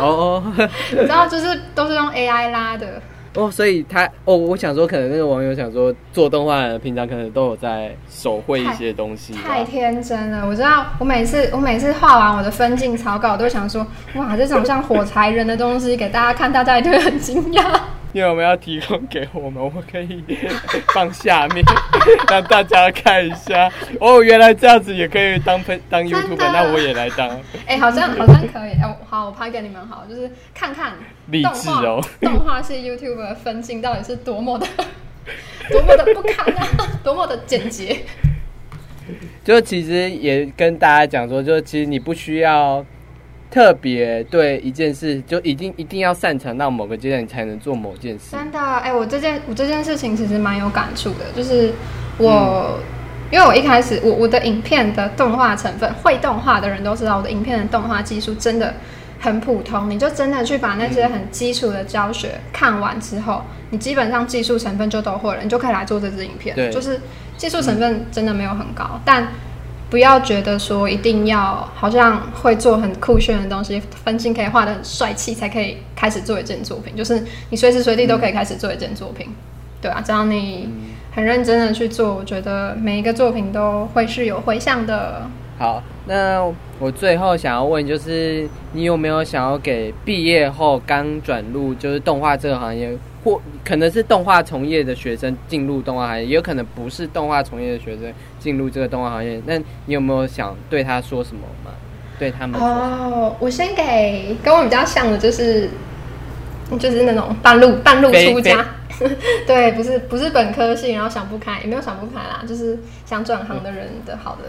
[0.00, 0.42] 哦哦，
[0.92, 3.02] 你知道，就是都是用 AI 拉的。
[3.36, 9.32] 哦，所以他哦，我想说，可能那个网友想说，做动画平常可能都有在手绘一些东西。
[9.34, 17.80] 太天真了，我知道，我每次我每次画完我的分镜草稿，都想说，哇，这种像火柴人的东西给大家看，大家一定会很惊讶。
[18.16, 19.62] 你有没有要提供给我们？
[19.62, 20.24] 我可以
[20.94, 21.62] 放下面
[22.30, 23.70] 让大家看一下。
[24.00, 27.28] 哦，原来这样子也可以当分当 YouTube，那我也来当。
[27.66, 28.70] 哎，好像好像可以。
[28.70, 30.94] 哎，好，我拍给你们好，就是看看
[31.26, 32.02] 励志哦。
[32.22, 34.66] 动画系 YouTube 的分镜到底是多么的
[35.70, 36.66] 多么的不堪啊，
[37.04, 37.98] 多么的简洁。
[39.44, 42.82] 就其实也跟大家讲说，就其实你不需要。
[43.50, 48.32] 特别对一件事，就一定一定要擅长到某个阶段，你才能做某件事。
[48.32, 51.72] 真的，哎，我这件我这件事情其实蛮有感触的，就是
[52.18, 52.78] 我，
[53.30, 58.74] 因为我一开始我我的影片的动画成分，会动画的人都知道，我的影片的动画技术真的
[59.20, 59.88] 很普通。
[59.88, 66.54] 你就真的去把那些很基础的教学看完之后，你基本上技术成分就都会了，你就可以来做这支影片。
[66.70, 67.00] 就是
[67.36, 69.26] 技术成分真的没有很高，但。
[69.88, 79.28] 不要觉得说一定要好像会做很酷炫的东西，分镜可以画的很帅气才可以开始做一件作品，就是你随时随地都可以开始做一件作品，
[79.80, 80.68] 对啊，只要你
[81.12, 85.22] 很认真的去做，我觉得每一个作品都会是有回响的。
[85.58, 86.44] 好，那
[86.78, 92.90] 我最后想要问，就是你有没有想要给毕业后刚转入就是动画这个行业，
[93.26, 98.04] 或可能是动画从业的学生进入动画行业，也有可能不是动画从业的学生
[98.38, 101.72] 进入这个动画行业，那你有没有想对他说什么吗？
[102.20, 105.68] 对他们哦，我先给跟我比较像的，就是
[106.78, 108.64] 就是那种半路半路出家，
[109.44, 114.44] 对，不是不是本科系，然后想不开，也没有想不开啦，就是想转行的人的好的。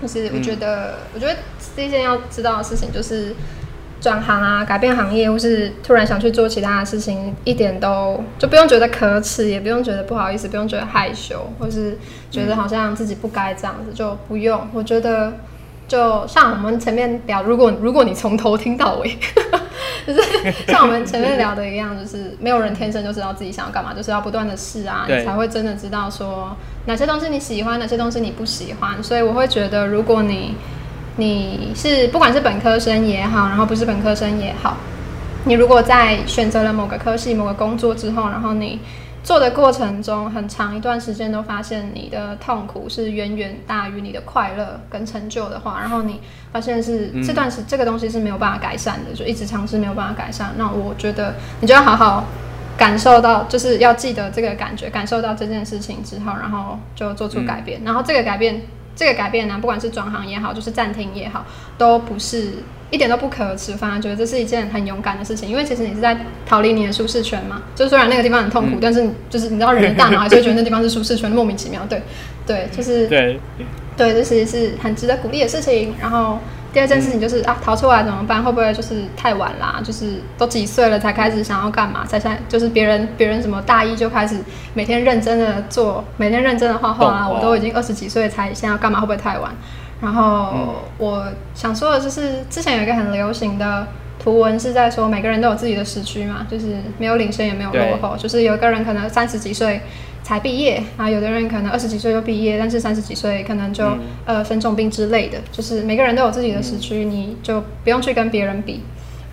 [0.00, 1.34] 就是我觉得，我觉得
[1.74, 3.34] 第一件要知道的事情就是
[4.06, 11.98] 转行啊，改变行业，或是突然想去做其他的事情，一点都就不用觉得可耻，也不用觉得不好意思，不用觉得害羞，或是
[12.30, 14.68] 觉得好像自己不该这样子，就不用。
[14.72, 15.32] 我觉得
[15.88, 19.18] 就像我们前面聊，如果如果你从头听到尾。
[20.06, 20.22] 就是
[20.68, 29.02] 像我们前面聊的一样，就是没有人天生就知道自己想要干嘛，就是要不断的试啊，你才会真的知道说哪些东西你喜欢，哪些东西你不喜欢。
[29.02, 30.54] 所以我会觉得，如果你
[31.16, 34.76] 你是不管是本科生也好，然后不是本科生也好，
[35.44, 38.80] 你如果在选择了某个科系、某个工作之后，然后你。
[39.26, 46.20] 做的过程中，很长一段时间都发现你的痛苦是远远大于你的快乐跟成就的话，然后你
[46.52, 50.52] 发现是这段时这个东西是没有办法改善的，就一直尝试没有办法改善。
[50.56, 52.24] 那我觉得你就要好好
[52.78, 57.80] 感受到，就是要记得这个感觉，感受到这件事情之后，然后就做出改变。
[57.84, 58.62] 然后这个改变，
[58.96, 61.46] 这个改变呢，不管是转行也好，就是暂停也好，
[61.78, 62.54] 都不是。
[62.88, 66.16] 一点都不可耻，反而觉得这是一件很勇敢的事情，因为其实你是在
[66.46, 67.60] 逃离你的舒适圈嘛。
[67.74, 71.84] 就虽然那个地方很痛苦，但是就是你知道，人的大脑还是会觉得那地方是舒适圈，莫名其妙。
[71.88, 72.00] 对，
[72.46, 73.40] 对，就是对，
[73.96, 75.96] 对，这其实是很值得鼓励的事情。
[76.00, 76.38] 然后
[76.76, 78.44] 第二件事情就是啊，逃出来怎么办？
[78.44, 79.80] 会不会就是太晚啦？
[79.82, 82.04] 就是都几岁了才开始想要干嘛？
[82.04, 84.38] 才想就是别人别人什么大一就开始
[84.74, 87.26] 每天认真的做，每天认真的画画啊？
[87.26, 89.00] 我都已经二十几岁才现在要干嘛？
[89.00, 89.50] 会不会太晚？
[90.02, 91.24] 然后我
[91.54, 93.86] 想说的就是，之前有一个很流行的
[94.26, 96.66] 图文是在说，每个人都有自己的时区嘛，就是
[96.98, 99.80] 没有领先也没有落后，就是有一个人可能三十几岁
[100.24, 103.84] 才毕业，然后有的人可能二十几岁就毕业，但是三十几岁可能就
[104.24, 108.82] 呃生重病之类的，就是每个人都有自己的时区，你就不用去跟别人比。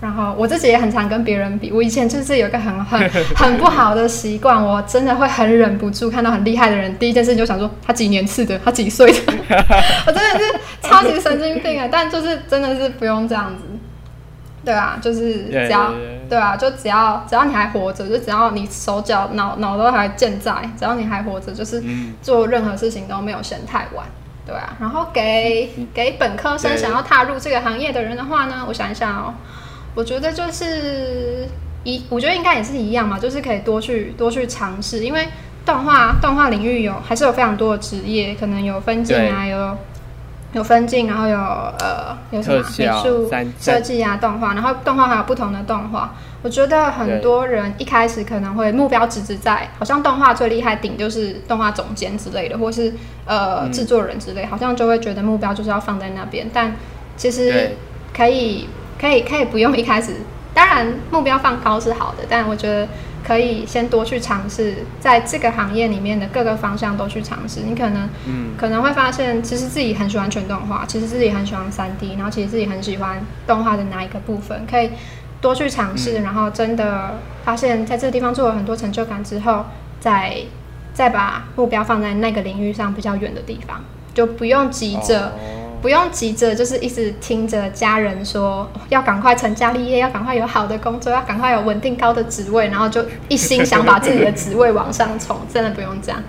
[0.00, 9.18] 然后我自己也很常跟别人比，我以前就是有一个很很 很不好的习惯，我真的会很忍不住看到很厉害的人，第一件事情就想说他几年次的，他几岁的，
[10.06, 11.88] 我真的是超级神经病啊！
[11.90, 13.62] 但就是真的是不用这样子，
[14.64, 15.92] 对啊，就是只要
[16.28, 21.82] 对啊，就只要只要你还活着，就只要你手脚脑脑都还健在，只要你还活着，就是
[22.22, 24.06] 做任何事情都没有嫌太晚，
[24.46, 24.76] 对啊。
[24.80, 29.34] 然后给给本科生想要踏入这个行业的人的话呢，我想一想哦。
[29.94, 31.46] 我觉得就是
[31.84, 35.28] 一，我觉得应该也是一样嘛，就是可以多去多去尝试，因为
[35.64, 39.78] 动画动画领域有还是有非常多的职业，可能有分镜啊，有
[40.54, 43.30] 有分镜，然后有呃有什么美术
[43.60, 46.14] 设计啊，动画，然后动画还有不同的动画。
[46.42, 52.94] 我觉得很多人一开始可能会目标只是在，好像动画最厉害顶就是动画总监之类的，或是
[53.26, 56.74] 呃制作人之类，好像就会觉得目标就是要放在那边，但
[57.16, 57.70] 其实
[58.16, 58.68] 可以。
[58.96, 60.14] 可以可以不用一开始，
[60.54, 62.86] 当然目标放高是好的，但我觉得
[63.26, 67.60] 可以先多去尝试，在这个行业里面的各个方向都去尝试。
[67.60, 74.90] 你可能，嗯，可能会发现其实自己很喜欢全动画，其实自己很喜欢三 D，然后其实自己很喜欢动画的哪一个部分，可以
[75.40, 79.64] 多去尝试，然后真的发现在这个地方做了很多成就感之后，
[79.98, 80.36] 再
[80.92, 85.32] 再把目标放在那个领域上比较远的地方，就不用急着。
[85.84, 95.36] 不用急着，就是一直听着家人说要赶快成家立业，要赶快有好的工作，要赶快有稳定高的职位，然后就一心想把自己的职位往上冲。
[95.52, 96.22] 真的不用这样，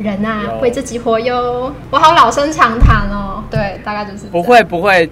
[0.00, 1.72] 人啊，为自己活哟。
[1.88, 5.08] 我好老生常谈哦，对，大概就是不会不会，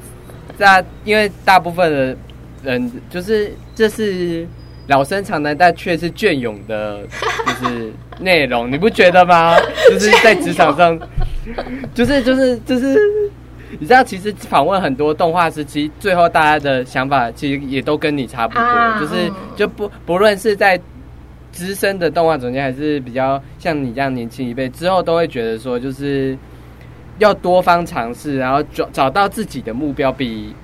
[0.59, 2.17] 大因为大部分的
[2.65, 4.45] 人就是这是
[4.89, 6.99] 老生常谈，但却是隽永的，
[7.47, 9.57] 就是内容，你不觉得吗？
[9.89, 10.99] 就是在职场上，
[11.95, 12.99] 就是就是就是。
[13.79, 20.81] 你知道，其实访问很多动画师，其实最后大家的想法其实也都跟你差不多，就是就不不论是在
[21.53, 26.37] 资深的动画总监，还是比较像你这样年轻一辈，之后都会觉得说，就是
[27.19, 30.55] 要多方尝试，然后找找到自己的目标，比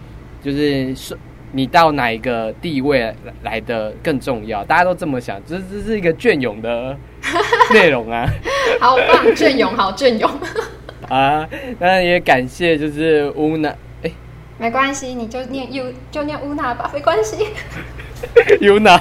[0.42, 1.16] 就是说
[1.52, 4.64] 你到哪一个地位来的更重要。
[4.64, 6.96] 大家都这么想，这这是一个隽永的
[7.72, 8.28] 内容啊！
[8.80, 10.30] 好棒，隽永，好隽永。
[11.10, 11.46] 啊，
[11.78, 13.68] 那也感谢就是乌娜，
[14.02, 14.10] 哎，
[14.58, 17.48] 没关系，你就念 U 就念乌娜吧，没关系。
[18.62, 18.98] Yuna，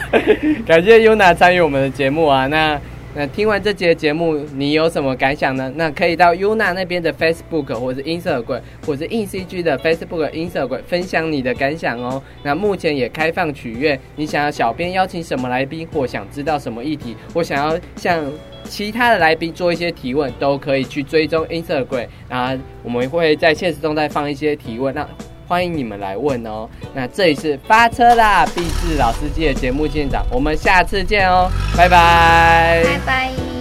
[0.65, 2.77] 感谢 Yuna 参与我们的节目啊，那。
[3.15, 5.73] 那听完这节节目，你有什么感想呢？
[5.75, 12.21] 那可以到 Yuna 那边的 Facebook 或者 Instagram 或者 InCG 的 Facebook、Instagram 分享你的感想哦。
[12.43, 18.23] 那目前也开放取悦，你想要小编邀请什么来宾，或想知道什么议题，或想要向
[18.63, 24.93] 其他的来宾做一些提问，都可以去追踪 Instagram，然后我们会在现实中再放一些提问。
[24.93, 25.07] 那
[25.47, 26.69] 欢迎你们来问哦。
[26.93, 33.58] 那这里是发车啦，毕志老司机的节目现场，我们下次见哦，拜拜，拜拜。